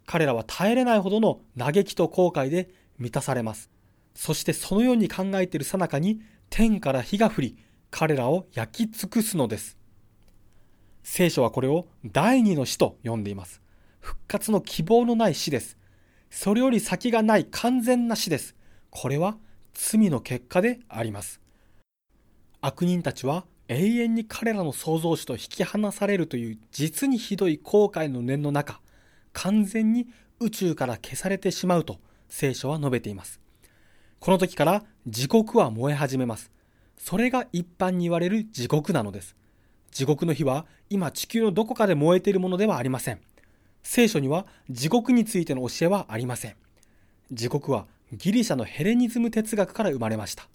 [0.07, 3.71] 彼らは耐えれないほどの嘆きと後悔で満たされます。
[4.15, 7.57] そしてそのように考えているさなかに天から火が降り、
[7.91, 9.77] 彼らを焼き尽くすのです。
[11.03, 13.61] 聖書はこれを第二の死と呼んでいます。
[14.01, 15.77] 復活の希望のない死です。
[16.31, 18.55] それより先がない完全な死です。
[18.91, 19.37] これは
[19.75, 21.41] 罪の結果であります。
[22.61, 28.81] 悪人たちは永遠に彼らの創造主と引き離されるという実にひどい後悔の念の中、
[29.33, 30.09] 完全に
[30.41, 31.99] 宇宙から消されてしまうと
[32.29, 33.41] 聖書は述べています。
[34.19, 36.51] この時から地獄は燃え始めます。
[36.97, 39.37] それが一般に言われる地獄なのです。
[39.93, 43.21] 地獄の火は今地球のどこかで燃えているものではありません。
[43.83, 46.57] 聖書には地獄についての教えはありません。
[47.31, 50.49] 地獄はギリシャのヘレニズム哲学から生まれました。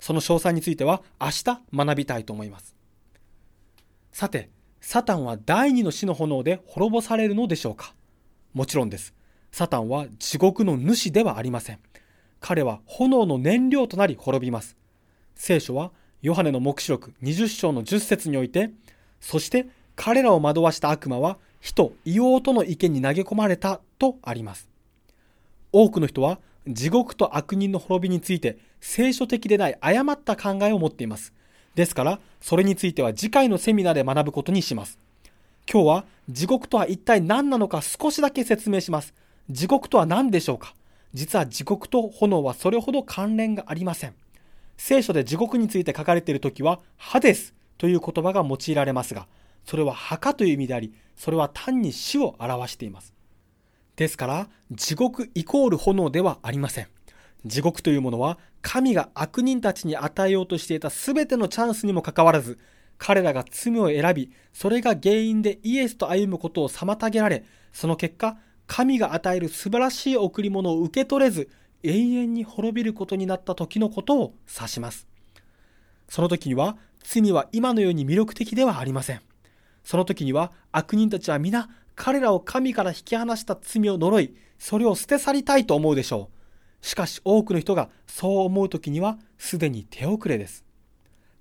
[0.00, 2.74] その詳細については明日学びたいと思います。
[4.12, 7.94] さて、サタンは第二の死の炎で滅ぼされるのでしょうか？
[8.54, 9.14] もちろんです。
[9.52, 11.78] サタンは地獄の主ではありません。
[12.40, 14.76] 彼は炎の燃料となり滅びます。
[15.34, 15.92] 聖書は
[16.22, 18.70] ヨハネの黙示録20章の10節において、
[19.20, 24.70] そして彼らを惑わした悪魔は火と硫黄との池に投げ込まれたとあります。
[25.72, 31.32] 多くの人は地獄と悪人の滅びについて聖書的でない誤った考えを持っています。
[31.74, 34.98] ですから、それについては次回のセミナーで学ぶことにします。
[35.70, 39.14] 今日は地獄とは一体何なのか少しだけ説明します。
[39.50, 40.74] 地獄とは何でしょうか
[41.14, 44.14] 実は地獄と炎はそれほど関連がありません。
[44.76, 49.26] 聖書で地獄について書かれているときは、ハデスという言葉が用いられますが、
[49.64, 53.12] それは墓という意味であり、それは単に死を表しています。
[53.96, 56.88] ですから、地獄イコール炎ではありません。
[57.44, 62.58] 地獄というものは、神が悪人たちに与えようとしていた全てのチャンスにもかかわらず、
[62.98, 68.36] 彼らが罪を選び、それが原因でイエスと歩むことを妨げられ、その結果、
[68.66, 71.48] 神が与える素晴らしい贈り物を受け取れず、
[71.82, 75.08] 永遠に滅びることになった時のことを指します。
[76.08, 79.20] その時には、罪は今のように魅力的ではありません。
[79.84, 86.39] その時には悪人たちは皆彼らを神から引き離した罪を呪い、それを捨て去りたいと思うでしょう。
[86.82, 90.64] しかし多くの人がそう思う時にはすでに手遅れです。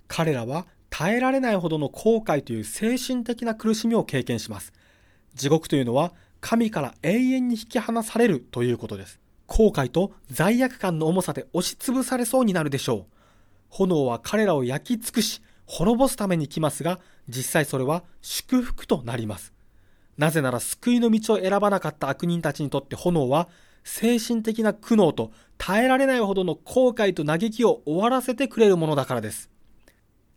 [0.07, 4.74] 彼らは耐えられないほどの後悔という精神的な苦しみを経験します。
[5.36, 9.20] 地獄というのは神から永遠に引き離されるということです。
[9.48, 13.06] 後悔と罪悪感の重さで押しつぶされそうになるでしょう。
[13.70, 19.53] 炎は彼らを焼き尽くし、滅ぼすために来ますが、実際それは祝福となります。
[20.18, 23.48] なぜなら救いの道を選ばなかった悪人たちにとって炎は
[23.84, 29.49] 精神的な苦悩と耐えられないほどの後悔と嘆きを終わらせてくれるものだからです。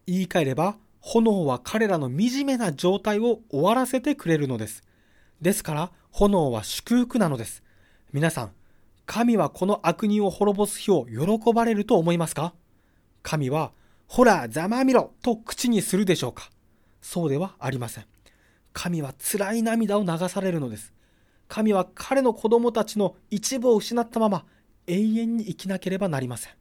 [0.06, 4.82] 言い換えれば、炎は彼らの惨めな状態を終わらせてくれるのです。
[5.40, 7.62] ですから、炎は祝福なのです。
[8.12, 8.52] 皆さん、
[9.06, 12.54] 神はこの悪人を滅ぼす日を喜ばれると思いますか？
[13.22, 13.72] 神は
[14.06, 16.50] ほら、ざまみろと口にするでしょうか？
[17.00, 18.04] そうではありません。
[18.72, 20.92] 神は辛い涙を流されるのです。
[21.52, 24.46] 神は彼の子供たちの一部を失ったまま
[24.86, 26.52] 永遠に生きなければなりません。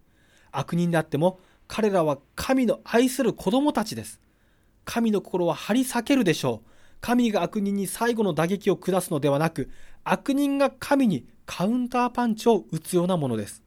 [0.51, 1.39] 悪人であっても
[1.69, 4.19] 彼らは神の愛する子供たちです。
[4.83, 6.69] 神の心は張り裂けるでしょう。
[6.99, 9.69] 神が悪人に最後の打撃を下すのではなく、
[10.03, 13.63] 悪人が神にカウンターパンチを打つようなものです。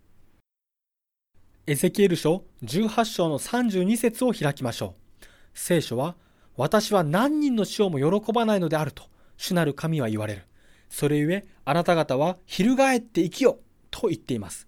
[1.66, 5.24] エゼキエル書18章の32節を開きましょう。
[5.54, 6.16] 聖書は、
[6.58, 9.04] 私は何人の死をも喜ばないのであると、
[9.38, 10.42] 主なる神は言われる。
[10.88, 13.58] それゆえ、あなた方は翻って生きよ
[13.90, 14.66] と言っています。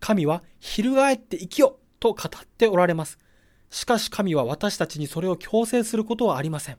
[0.00, 3.18] 神は翻って生きよと語っておられます。
[3.70, 6.78] しかし神は私たちにそれを強制することはありません。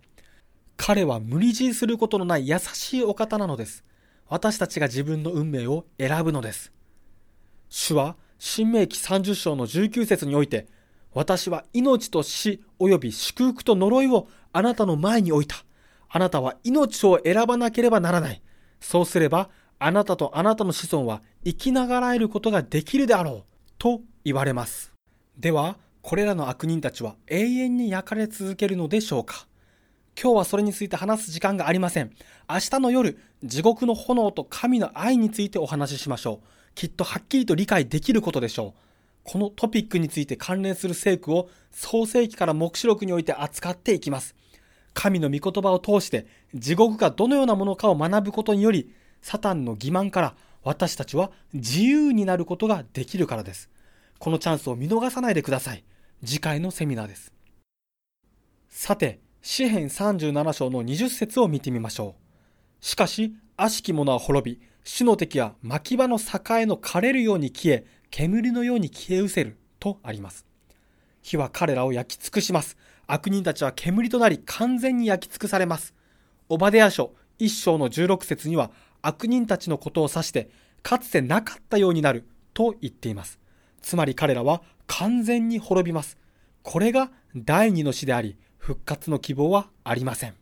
[0.77, 3.83] 彼は無理強いすることのない優しいお方なのです。
[4.27, 6.71] 私たちが自分の運命を選ぶのです。
[7.69, 10.67] 主は、新明記30章の19節において、
[11.13, 15.55] 私は命と死及び祝福と呪いをあなたの前に置いた。
[16.09, 18.41] あなたは命を選ばなければならない。
[18.83, 19.49] そうすれば、
[19.79, 23.43] あなたとあなたの子孫は生きながらえることができるであろう。
[23.79, 24.93] と言われます。
[25.37, 29.47] では、これらの悪人たちは永遠に焼かれ続けるのでしょうか
[30.21, 32.11] 今日はそれについて話す時間がありません。
[32.49, 36.47] 明日の夜、地獄の炎と神の愛についてお話ししましょう。
[36.75, 38.79] きっとはっきりと理解できることでしょう。
[39.23, 44.35] このトピックについて関連する聖句を創世記から目視録において扱っていきます。
[44.93, 53.69] 神の御言葉を通して地獄がどのようなものかを学ぶことにより、サタンの欺瞞から私たちは自由になることができるからです。
[54.19, 55.83] このチャンスを見逃さないでください。
[56.23, 57.33] 次回のセミナーです。
[58.69, 62.15] さて、詩編37章の20節を見てみましょ
[62.81, 62.85] う。
[62.85, 70.45] しかし、悪しき者は滅び、主の敵は牧場の栄の枯れるように消え、煙のように消え失せるとあります。
[71.21, 72.77] 火は彼らを焼き尽くします。
[73.07, 75.93] 悪人たちは煙となり完全に焼き尽くされます。
[76.49, 78.71] オバデヤ書一章の16節には
[79.01, 80.49] 悪人たちのことを指して、
[80.81, 83.39] かつてなかったようになると言っています。
[83.81, 86.17] つまり彼らは完全に滅びます。
[86.61, 90.35] これが第二の死であり、復活の希望はありません。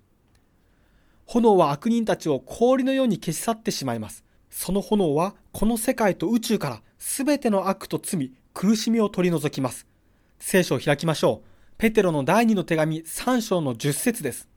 [1.26, 4.24] 炎は悪人たちを氷のように消し去ってしまいます。
[4.50, 9.88] その炎はこの世界と宇宙から全ての悪と罪、苦しみを取り除きます。
[10.40, 11.51] 聖書を開きましょう。
[11.82, 14.48] ペテロの第二の手紙3章の10節です。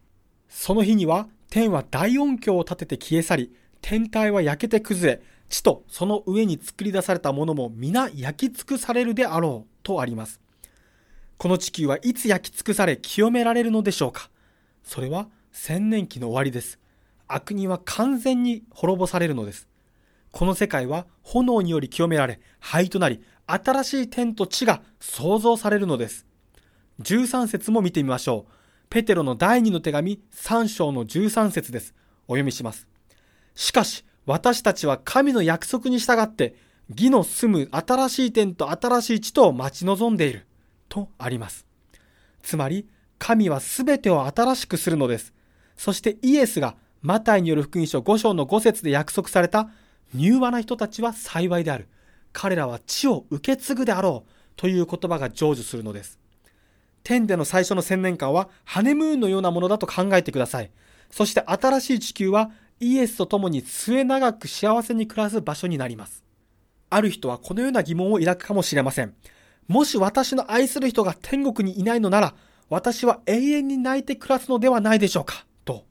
[0.47, 10.39] その日には天は大音響を立てて消え去り、天体は焼けて崩れ、地とその上に作り出されたものも皆焼き尽くされるであろうとあります。
[11.39, 14.29] この地球はいつ焼き尽くされ清められるのでしょうか
[14.83, 16.79] それは千年期の終わりです。
[17.27, 19.67] 悪人は完全に滅ぼされるのです。
[20.31, 26.27] この世界は炎により清められ、灰となり、新しい天と地が創造されるのです。
[27.01, 28.53] 13節も見てみましょう。
[28.91, 31.95] ペテロの第二の手紙3章の13節です。
[32.29, 32.87] お読みします。
[33.55, 36.55] しかし、私たちは神の約束に従って、
[36.91, 40.47] 義の住む新しい天と新しい地とを待ち望んでいる。
[40.89, 41.67] とあります。
[42.43, 42.89] つまり、
[43.19, 45.33] 神は全てを新しくするのです。
[45.77, 49.71] そしてイエスがマタイによる福音書5章の5節で約束された
[50.15, 51.89] 柔和な人たちは幸いである。
[52.33, 56.19] 彼らは地を受け継ぐであろうという言葉が成就するのです。
[57.05, 60.71] 天での最初の千年間はハネムーンのようなものだと考えてください。
[61.11, 62.51] そして新しい地球は
[62.81, 66.25] イエスと共に末永く幸せに暮らす場所になります。
[66.91, 69.15] ある人はこのような疑問を抱くかもしれません。
[69.69, 72.35] もし私の愛する人が天国にいないのなら、
[72.71, 75.85] 私は永遠に泣いて暮らすのではないでしょうかと。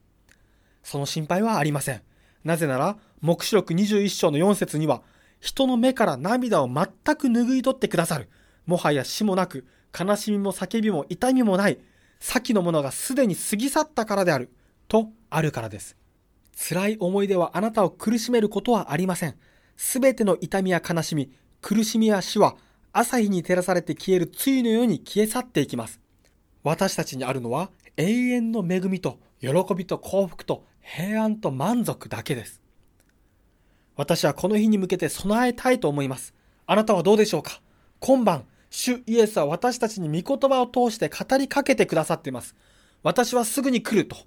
[0.84, 2.02] その心配はありません。
[2.44, 5.02] なぜなら、目視録21章の4節には、
[5.40, 8.30] 人の目から涙を全く拭い取ってくださる。
[8.66, 9.66] もはや死もなく、
[9.98, 11.80] 悲しみも叫びも痛みもない。
[12.20, 14.50] 先のものがすでに過ぎ去ったからである。
[14.88, 15.96] とあるからです。
[16.56, 19.36] 辛い思い出はあなたを苦しめることはありません。
[19.76, 22.56] すべての痛みや悲しみ、苦しみや死は
[22.92, 26.00] 朝日に照らされて消える露のように消え去っていきます。
[26.64, 32.62] 私たちにあるのは永遠の恵みと喜びと幸福と平安と満足だけです。
[33.96, 36.34] 私はこの日に向けて備えたいと思います。
[36.66, 37.62] あなたはどうでしょうか？
[38.00, 38.46] 今晩、
[38.76, 42.56] 主イエスは私たちに御言葉を通して語りかけてくださっています。
[43.04, 44.18] 私はすぐに来ると。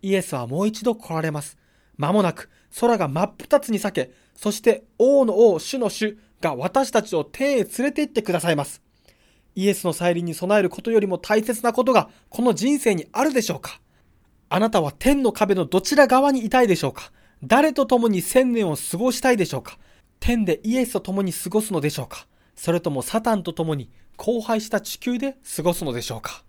[0.00, 1.58] イエスはもう一度来られます。
[1.96, 2.48] 間もなく
[2.78, 8.80] 空が真っ二つに裂け、そして王の王、主の主が私たちを天へ連れて行ってくださいます。
[9.56, 13.80] イエスの再臨に備えることよりも大切なことがこの人生にあるでしょうか
[14.50, 17.10] あなたは天の壁のどちら側にいたいでしょうか
[17.42, 19.78] 誰と共に千年を過ごしたいでしょうか
[20.20, 22.28] 天でイエスと共に過ごすのでしょうか
[22.60, 23.88] それともサタンと共に
[24.18, 26.44] 荒廃した地球で過ごすのでしょうか？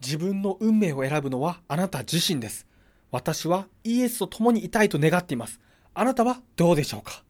[0.00, 2.66] 自分の運命を選ぶのはあなた自身です。
[3.10, 5.60] 私はイエスと共にいたいと願っています。
[5.92, 7.22] あなたはどうでしょうか？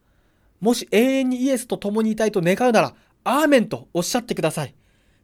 [0.60, 4.74] もし永遠にイエスと共にいたいと願うなら、アーメンとおっしゃってください。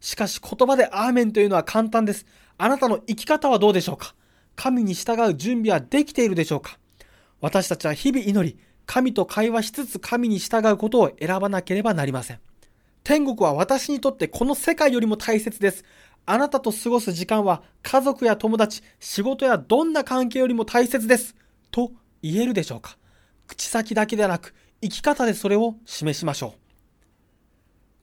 [0.00, 2.26] しかし言葉でアーメンというのは簡単です。
[2.58, 4.16] あなたの生き方はどうでしょうか？
[4.56, 6.80] 神に従う準備はできているでしょうか？
[7.40, 12.40] 私たちは日々祈り、神と会話しつつ神に従うことを選ばなければなりません。
[13.04, 15.84] 天国は私にとってこの世界よりも大切です。
[16.24, 21.34] あなたと過ごす時間は家族や友達、仕事やどんな関係よりも大切です。
[21.72, 21.90] と
[22.22, 22.96] 言えるでしょうか
[23.48, 26.58] 口先だけではなく、生き方でそれを示しましょう。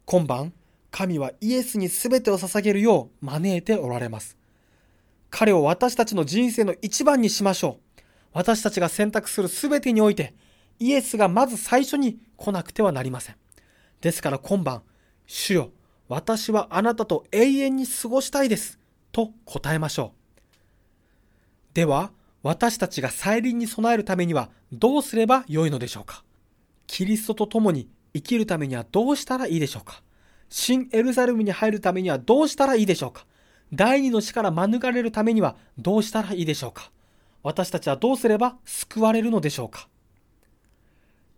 [0.06, 0.54] 今晩、
[0.92, 4.38] 神はイエスに全てを捧げるよう招いておられます。
[5.30, 8.02] 彼を私たちの人生の一番にしましょう。
[8.34, 10.34] 私たちが選択する全てにおいて、
[10.80, 13.36] イエスがまず最初に来なくてはなりません。
[14.02, 14.82] ですから今晩、
[15.32, 15.70] 主よ、
[16.08, 18.80] 私はあなたと永遠に過ごしたいです。
[19.12, 21.76] と答えましょう。
[21.76, 22.12] では、
[22.42, 26.24] 私たちが再臨に備えるためにはどうすればよいのでしょうか
[26.88, 30.02] キリストと共に生きるためにはどうしたらいいでしょうか
[30.50, 33.28] 新エルサレムに入るためにはどうしたらいいでしょうか
[33.72, 36.92] 第二の死から免れるためにはどうしたらいいでしょうか
[37.44, 39.90] 私たちはどうすれば救われるのでしょうか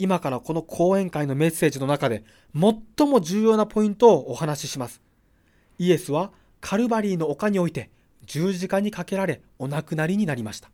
[0.01, 2.23] 今からこの講演会のメッセージの中で
[2.55, 4.99] 最も重要なポイントをお話しします。
[5.77, 7.91] イエスはカルバリーの丘において
[8.25, 10.71] 十字架にかけられお亡くなりになりました。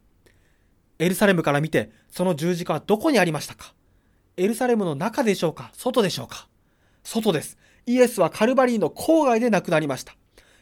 [0.97, 3.73] エルサレムから見てその十字架はどこにありましたか
[4.37, 5.71] エルサレムの中でしょうか？
[5.73, 6.47] 外でしょうか？
[7.03, 7.57] 外です。
[7.85, 10.15] イエスはカルバリーの郊外で亡くなりました。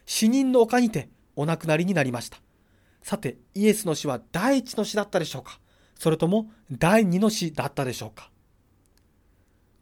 [0.08, 2.40] 死人の丘にてお亡くなりになりました。
[3.04, 5.60] さて、イエスの死は第一の死だったでしょうか？
[6.00, 8.32] それとも第二の死だったでしょうか？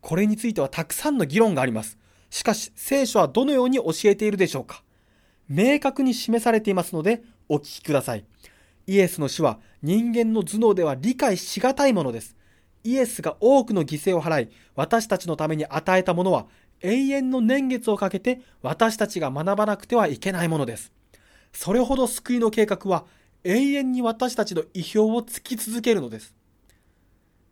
[0.03, 1.97] これについてはたくさんの議論があります。
[2.29, 4.83] しかし、聖書はどのように教えているでしょうか
[5.47, 8.25] 明確に示されていますので、お聞きください。
[8.85, 12.35] イエスの死は人間の頭脳では理解しがたいものです。
[12.83, 16.47] イエスが多くの犠牲を払い、私たちのために与えたものは、
[16.81, 20.91] 永遠の年月をかけて私たちが学ばなくてはいけないものです。
[21.53, 23.05] それほど救いの計画は
[23.45, 26.35] 永遠に私たちの意表を突き続けるのです。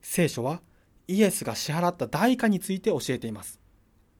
[0.02, 0.60] 聖書は
[1.12, 3.60] イエスが支払った代価について教えています。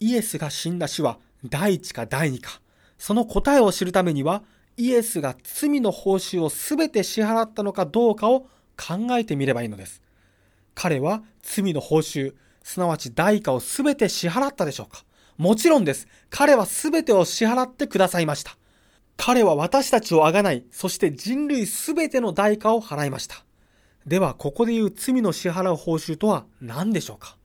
[0.02, 2.60] イエスが死んだ死は第一か第二か。
[2.98, 4.44] その答えを知るためには、
[4.76, 8.42] イエスが罪の報酬を全て支払ったのかどうかを
[8.78, 10.02] 考えてみればいいのです。
[10.76, 15.06] 彼は罪の報酬、すなわち代価を全て支払ったでしょうか
[15.38, 16.08] もちろんです。
[16.30, 18.58] 彼は全てを支払ってくださいました。
[19.16, 23.46] 彼は私たちをあがない、そして人類全ての代価を払いました。
[24.06, 27.38] では、ここで言う罪の支払う報酬とは何でしょうか？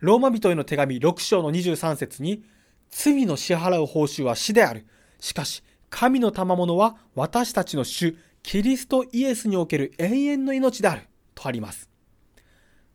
[0.00, 2.42] ローマ人への手紙6章の23節に、
[2.90, 4.86] 罪の支払う報酬は死である。
[5.20, 11.02] しかし、神の賜物は私たちの主、キリストイエスにおける永遠の命である。
[11.34, 11.88] とあります。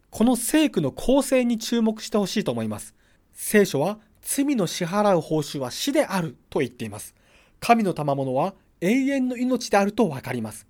[0.10, 2.94] この聖句の構成に注目してほしいと思います。
[3.34, 7.16] 聖書は罪の支払う報酬は死であると言っています。
[7.60, 10.68] 神の賜物は永遠の命であるとわかります。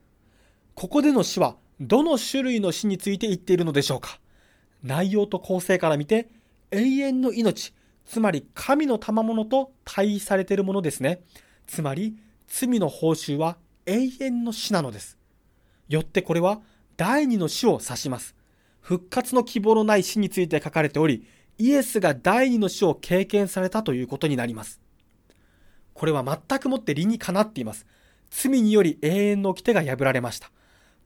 [0.75, 4.19] ここでの死はどの種類の死について言っているのでしょうか？
[4.83, 6.29] 内容と構成から見て、
[6.71, 7.73] 永遠の命、
[8.05, 11.21] つまり神の賜物と対比されているものですね。
[11.67, 15.17] つまり、罪の報酬は永遠の死なのです。
[15.87, 16.61] よってこれは
[16.97, 18.35] 第二の死を指します。
[18.81, 21.25] 復活の希望のない死について書かれており、
[21.57, 24.81] イエスが第二の死を経験されたということになります。
[25.93, 27.85] これは全くもって理にかなっています。
[28.29, 30.51] 罪により永遠の掟が破られました。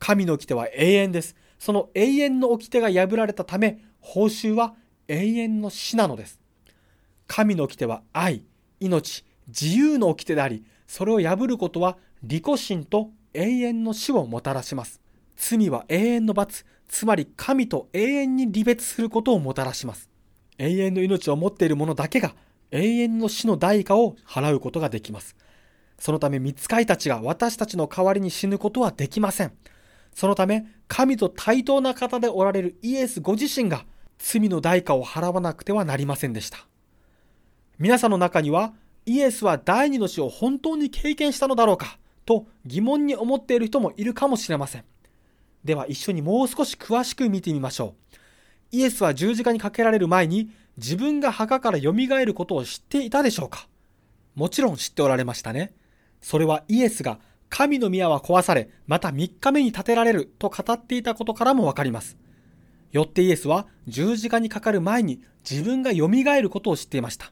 [0.03, 1.33] 神の掟は永遠です。
[1.57, 4.75] その永遠の掟が破られたため、報酬は
[5.07, 6.41] 永遠の死なのです。
[7.25, 8.43] 神の掟は愛、
[8.81, 14.99] 命、自由の掟であり、それを破ることは利己心と永遠の死をもたらします。
[15.37, 20.09] 罪は永遠の罰、つまり神と永遠に離別することをもたらします。
[20.57, 22.35] 永遠の命を持っている者だけが
[22.71, 25.37] 永遠の死の代価を払うことができます。
[25.97, 29.53] そのため、見つかいたちが私たちの代わりに死ぬことはできません。
[30.13, 33.85] そのため、神と対等な方でおられるイエスご自身が
[34.19, 36.59] 罪の代価を払わなくてはなりませんでした。
[37.79, 38.73] 皆さんの中には、
[39.05, 44.85] イエスは第二の死を本当に経験したのだろうかと疑問に思っている人もいるかもしれません。
[45.63, 48.15] では一緒にもう少し詳しく見てみましょう。
[48.71, 53.67] イエスは十字架にかけられる前に自分が墓から蘇ることを知っていたでしょうか？
[54.35, 55.73] もちろん知っておられましたね。
[56.21, 57.19] それはイエスが
[57.55, 62.17] 神の宮は壊され、また3日目に建てられると語っていたことからもわかります。
[62.91, 67.31] よってイエスは十字架にかかる前に自分が蘇ることを知っていました。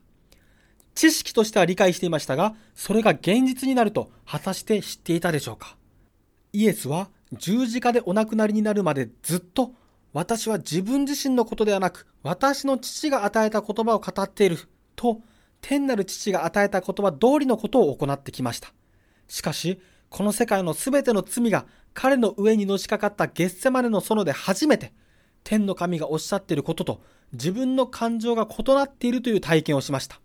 [0.93, 5.75] 知識としては理解していましたが、それが現実になると果たして知っていたでしょうか。
[6.53, 9.71] イエスは十字架でお亡くなりになるまでずっと
[10.13, 14.59] 私は自分自身のことではなく私の父が与えた言葉を語っている
[14.95, 15.21] と
[15.61, 18.71] 天なる父が与えた言葉通りのことを行ってきました。
[19.27, 19.81] しかし
[20.11, 24.91] この世界のすべての罪が彼の上にのしかかったゲッセマネの園で初めて、
[25.45, 27.01] 天の神がおっしゃっていることと
[27.31, 30.19] 自分の感情が異なっているという体験をしました。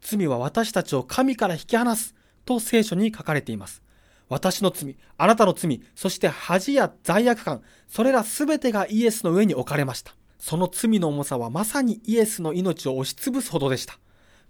[0.00, 3.82] 罪は私たちを神から引き離すと聖書に書かれています。
[4.28, 10.12] 私の罪、あなたの罪、そして恥や罪悪感、それらすべてがイエスの上に置かれました。
[10.40, 13.96] その罪の重さはまさにイエスの命を押しつぶすほどでした。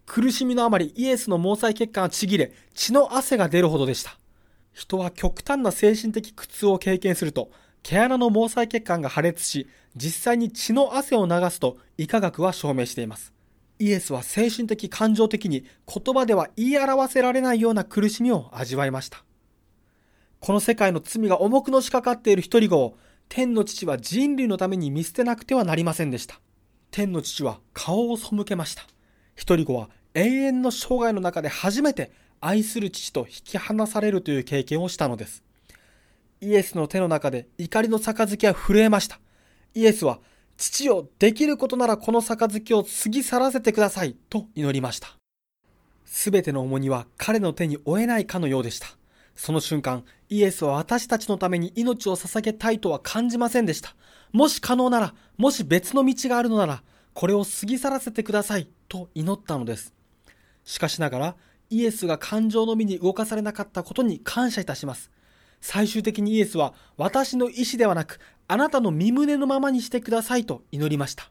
[0.06, 4.18] 苦しみのあまりイエスの毛細血管がちぎれ、血の汗が出るほどでした。
[4.72, 7.50] 人は極端な精神的苦痛を経験すると、
[7.82, 13.32] 毛穴の毛細血管が破裂し、実際に血の汗を流すと医科学は証明しています。
[13.78, 19.24] イエスは精神的感情的に言葉では言い表せられないような苦しみを味わいました。
[20.40, 22.96] この世界の罪が重くのしかかっている一人子を
[23.28, 26.40] 天の父は人類のために見捨てなくてはなりませんでした。
[26.90, 28.86] 天の父は顔を背けました。
[29.36, 32.10] 一人子は永遠の生涯の中で初めて
[32.40, 35.44] 愛する父と引き離されるという経験をしたのです。
[36.40, 39.20] イエスの手の中で怒りの杯は震えました。
[39.74, 40.18] イエスは、
[40.56, 45.08] 父よ、できることならこの杯を過ぎ去らせてください、と祈りました。
[46.04, 48.88] すべての重荷は彼の手に負えないかのようでした。
[49.34, 53.94] その瞬間、イエスは私たちのために命を捧げたいとは感じませんでした。
[54.32, 56.82] もし可能なら、もし別の道があるのなら、
[57.16, 59.94] これを過ぎ去らせてください、と祈ったのです。
[60.64, 61.36] しかしながら、
[61.70, 65.10] イエスが感情の身に動かされなかったことに感謝いたします。
[65.62, 71.30] 最終的にイエスは、私の意志ではなく、あなたの身胸のままにしてくださいと祈りました。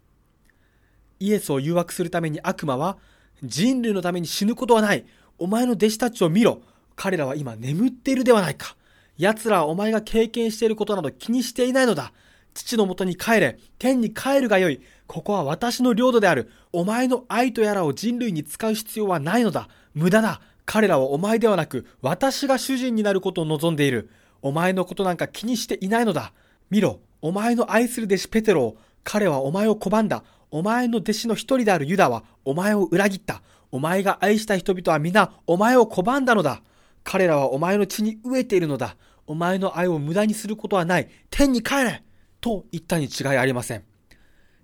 [1.19, 2.97] イエスを誘惑するために悪魔は、
[3.43, 5.05] 人類のために死ぬことはない。
[5.37, 6.63] お前の弟子たちを見ろ。
[6.95, 8.75] 彼らは今眠っているではないか。
[9.19, 12.11] 奴らはお前が経験していることなど気にしていないのだ。
[12.55, 13.59] 父のもとに帰れ。
[13.77, 14.81] 天に帰るがよい。
[15.05, 16.49] ここは私の領土である。
[16.71, 19.67] お前の愛とやらを人類に使う必要はないのだ。
[19.93, 20.41] 無駄だ。
[20.65, 24.09] 彼らはお前ではなく、私が主人になることを望んでいる。
[24.41, 26.33] お前のことなんか気にしていないのだ。
[26.69, 27.01] 見ろ。
[27.21, 30.23] お前の愛する弟子ペテロを、彼はお前を拒んだ。
[30.49, 33.41] お前の弟子の一人であるユダは、お前を裏切った。
[33.71, 36.61] お前が愛した人々は皆、お前を拒んだのだ。
[37.03, 38.95] 彼らはお前の血に飢えているのだ。
[39.27, 41.09] お前の愛を無駄にすることはない。
[41.29, 42.03] 天に帰れ
[42.45, 43.83] と言ったに違いありません。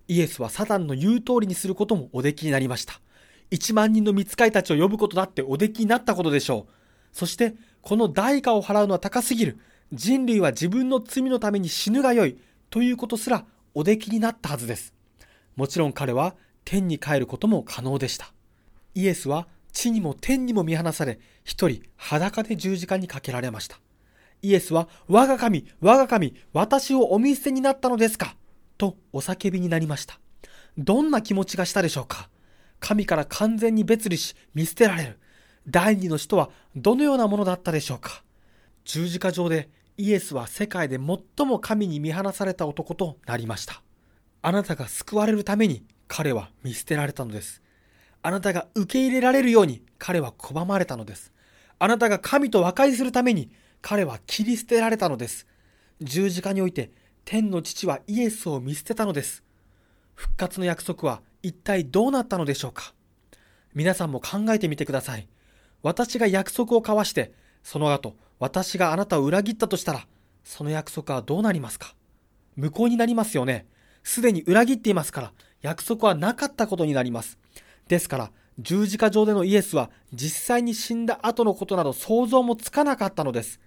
[0.07, 3.01] イエスはサタンの言う通りにすることもおできになりました。
[3.49, 6.73] 1万人の見つかりたちを呼ぶことだっておできになったことでしょう。
[7.11, 9.57] そして、この代価を払うのは高すぎる。
[9.91, 12.37] 人類は自分の罪のために死ぬがよい。
[12.69, 14.93] ということすらおできになったはずです。
[15.55, 18.31] もちろん彼は天に帰ることも可能でした。
[18.93, 23.79] イエスは地にも天にも見放され、一人裸で十字架にかけられました。
[24.41, 28.35] イエスは、我が神、我が神、私をお見捨てになったのですか？
[28.77, 30.19] とお叫びになりました。
[30.77, 32.29] どんな気持ちがしたでしょうか？
[32.79, 35.19] 神から完全に別離し見捨てられる。
[35.67, 38.23] 第二の死とはどのようなものだったでしょうか？
[38.83, 43.83] 十字架上でイエスは世界で最も神に見放された男となりました。
[44.41, 47.61] あなたが救われるために彼は見捨てられたのです。
[48.23, 51.31] あなたが受け入れられるように彼は拒まれたのです。
[51.77, 53.51] あなたが神と和解するために
[53.81, 55.47] 彼は切り捨てられたのです。
[56.01, 56.91] 十字架において
[57.25, 59.43] 天の父はイエスを見捨てたのです。
[60.15, 62.93] 復活の約束は一体どうなったのでしょうか
[63.73, 65.27] 皆さんも考えてみてください。
[65.81, 67.33] 私が約束を交わして、
[67.63, 70.07] その後、私があなたを裏切ったとしたら、
[70.43, 71.95] その約束はどうなりますか
[72.55, 73.65] 無効になりますよね。
[74.03, 77.37] すでに裏切っていますから、約束はなかったことになります。
[77.87, 83.59] ですから、十字架上でのイエスは実際に死んだ後のことなど想像もつかなかったのです。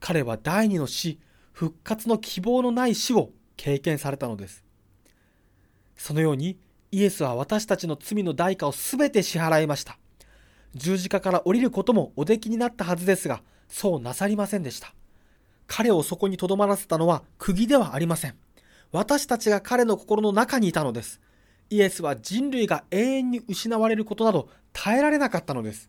[0.00, 1.20] 彼は第二の死、
[1.52, 4.64] 復活の希望のない死を経験されたのです。
[5.96, 6.58] そのように
[6.90, 9.98] イエスは私たちの罪の代価をすべて支払いました。
[10.74, 14.94] 十字架から降りることもおできになったはずですが、そうなさりませんでした。
[15.66, 18.34] 彼をそこに留まらせたのは釘ではありません。
[18.92, 21.20] 私たちが彼の心の中にいたのです。
[21.68, 25.88] イエスは人類が永遠に失われることなど耐えられなかったのです。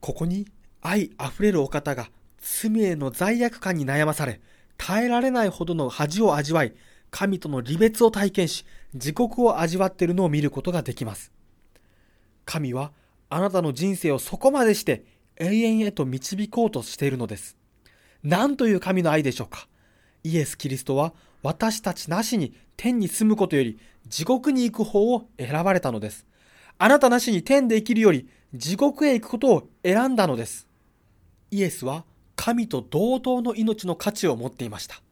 [0.00, 0.46] ここに
[0.82, 4.40] 愛あふれるお方が罪への罪悪感に悩まされ、
[4.76, 6.74] 耐えられないほどの恥を味わい、
[7.10, 8.64] 神との離別を体験し、
[8.94, 11.32] 自国を味わっているのを見ることができます。
[12.44, 12.92] 神は
[13.28, 15.04] あなたの人生をそこまでして
[15.36, 17.56] 永遠へと導こうとしているのです。
[18.22, 19.68] 何という神の愛でしょうか。
[20.24, 26.26] イエス・キリストは私たちなしに天に住むことより地獄に行く方を選ばれたのです。
[26.78, 30.66] あなたなしに天で生きるより地獄へ行くことを選んだのです。
[31.50, 32.04] イエスは
[32.46, 35.02] 神と同等の命の価値を持っていました。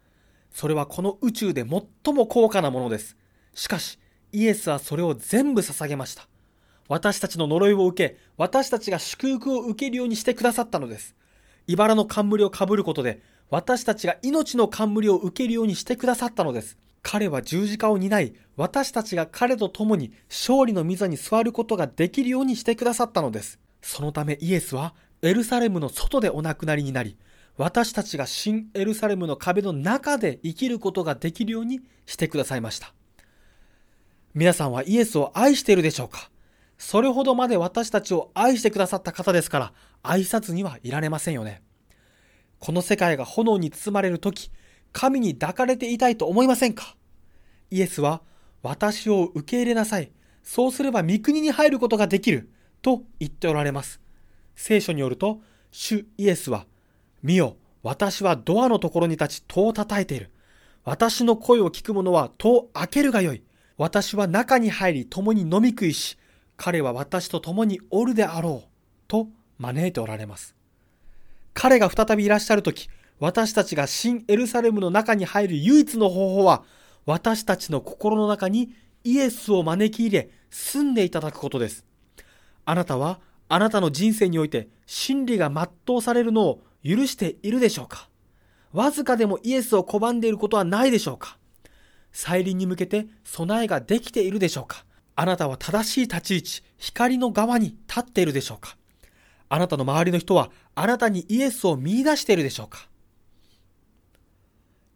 [0.53, 3.17] それはこの宇宙で最も高価なものです。
[3.55, 3.99] しかし、
[4.31, 6.29] イエスはそれを全部捧げました。
[6.87, 11.17] 私たちの呪いを受け、私たちが祝福を受けるようにしてくださったのです。
[11.67, 13.21] 茨の冠をかぶることで、
[13.51, 16.79] 私たちが命の冠を受けるようにしてくださったのです。
[17.03, 23.59] 彼は十字架を担い、私たちが彼と共に勝利の御座に座ることができるようにしてくださったのです。
[23.83, 27.17] そのためイエスはエルサレムの外でお亡くなりになり、
[27.57, 32.93] 私たちが新エルサレムの壁の中で生きることができるようにしてくださいました。
[34.35, 36.31] 皆さんはイエスを愛しているでしょうか？
[36.77, 39.73] それほどまで私たちを愛してくださった方ですから、
[40.03, 41.63] 愛さずにはいられませんよね。
[42.59, 44.51] この世界が炎に包まれるとき、
[44.93, 46.97] 神に抱かれていたいと思いませんか？
[47.71, 48.23] イエスは、
[48.63, 50.11] 私を受け入れなさい。
[50.43, 52.51] そうすれば御国に入ることができる。
[52.83, 54.01] と言っておられます。
[54.57, 55.41] 聖書によると、
[55.71, 56.67] 主イエスは、
[57.25, 60.31] 見よ、私はドアのところに立ち戸を叩いている。
[60.85, 63.43] 私の声を聞く者は戸を開けるがよい。
[63.79, 66.19] 私は中に入り共に飲み食いし、
[66.59, 68.69] 彼は私と共におるであろう。
[69.09, 70.55] と招いておられます。
[71.55, 76.63] 彼が再びいらっしゃるとき、私たちが新エルサレムの中に入る唯一の方法は、
[77.07, 81.87] 私たちの心の中にイエスを招き入れ、住んでいただくことです。
[82.67, 83.19] あなたは、
[83.49, 88.09] あなたの人生において真理が全うされるのを許しているでしょうか？
[88.73, 91.39] わずかでもイエスを拒んでいることはないでしょうか？
[92.13, 94.85] 再臨に向けて備えができているでしょうか？
[95.17, 98.77] あなたは正しい立ち位置、光の側に立っているでしょうか？
[99.49, 102.89] あなたの周りの人はあなたにイエスを見出しているでしょうか？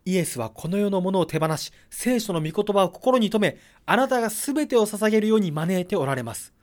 [0.04, 6.54] イエスはこの世のものを手放し、聖書の御言葉を心に留め、あなたが全てを捧げるように招いておられます。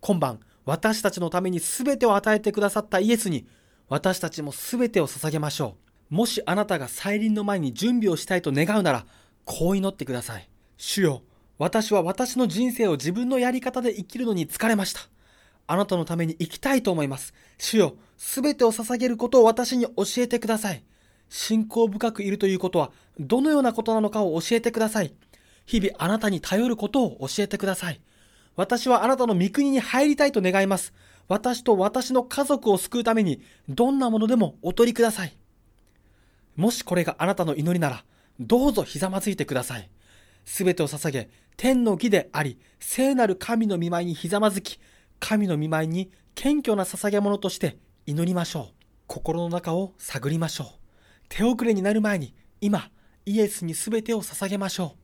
[0.00, 3.46] 今晩、私たちのために全てを与えてくださったイエスに、
[3.92, 5.76] 私たちも全てを捧げましょ
[6.10, 6.14] う。
[6.14, 9.04] もしあなたが再臨の前に準備をしたいと願うなら、
[9.44, 10.48] こう祈ってください。
[10.78, 11.22] 主よ、
[11.58, 15.02] 私は私の人生を自分のやり方で生きるのに疲れました。
[15.66, 17.34] あなたのために生きたいと思います。
[17.58, 20.82] 主よ、全てを捧げることを私に教えてください。
[21.28, 25.12] 信仰深くいるということはどのようなことなのかを教えてください。
[25.66, 28.00] 日々あなたに頼ることを教えてください。
[28.56, 30.94] 私はあなたの御国に入りたいと願います。
[31.28, 35.36] 私と私の家族を救うためにどんなものでもお取りください。
[36.56, 38.04] もしこれがあなたの祈りなら、
[38.40, 39.88] どうぞひざまずいてください。
[40.44, 44.78] すべてを捧げ、天の義であり、聖なる神の御前にひざまずき、
[45.20, 48.74] 神の御前に謙虚な捧げ物として祈りましょう。
[49.06, 50.66] 心の中を探りましょう。
[51.28, 52.90] 手遅れになる前に今
[53.24, 54.98] イエスに全てを捧げましょう。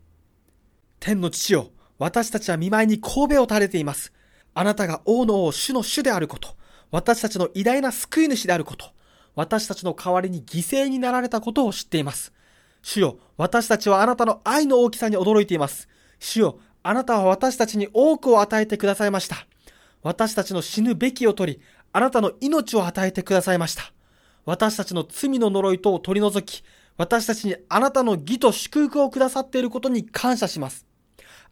[1.00, 4.12] 天の父よ、私たちは見舞いに神戸を垂れています。
[4.58, 6.48] あなたが王の王、主の主であること、
[6.90, 8.86] 私たちの偉大な救い主であること、
[9.36, 12.32] 私たちの代わりに犠牲になられたことを知っています。
[12.82, 15.88] 主よ、私たちはあなたの愛の大きさに驚いています。
[16.18, 19.46] 主よ、あなたは私たちに多くを与えてくださいました。
[20.02, 21.60] 私たちの死ぬべきを取り、
[21.92, 23.92] あなたの命を与えてくださいました。
[24.44, 26.64] 私たちの罪の呪いとを取り除き、
[26.96, 30.84] 私たちにあなたの義と祝福をくださっていることに感謝します。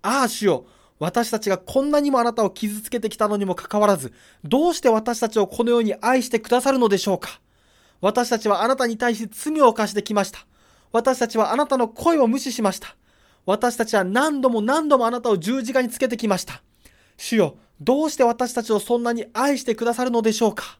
[0.03, 0.67] ああ、主よ、
[0.99, 4.13] 私たちがこんなにもあなたを傷つけてきたのにもかかわらず、
[4.45, 7.41] どうして私たちをこのように愛してくださるのでしょうか
[8.01, 10.47] 私たちはあなたに対して罪を犯してきました。
[10.93, 12.97] 私たちはあなたの声を無視しました。
[13.45, 16.63] 私たちは何度も何度もあなたを十字架につけてきました。
[17.17, 20.79] 主よ、どうして私たちをそんなに愛してくださるのでしょうか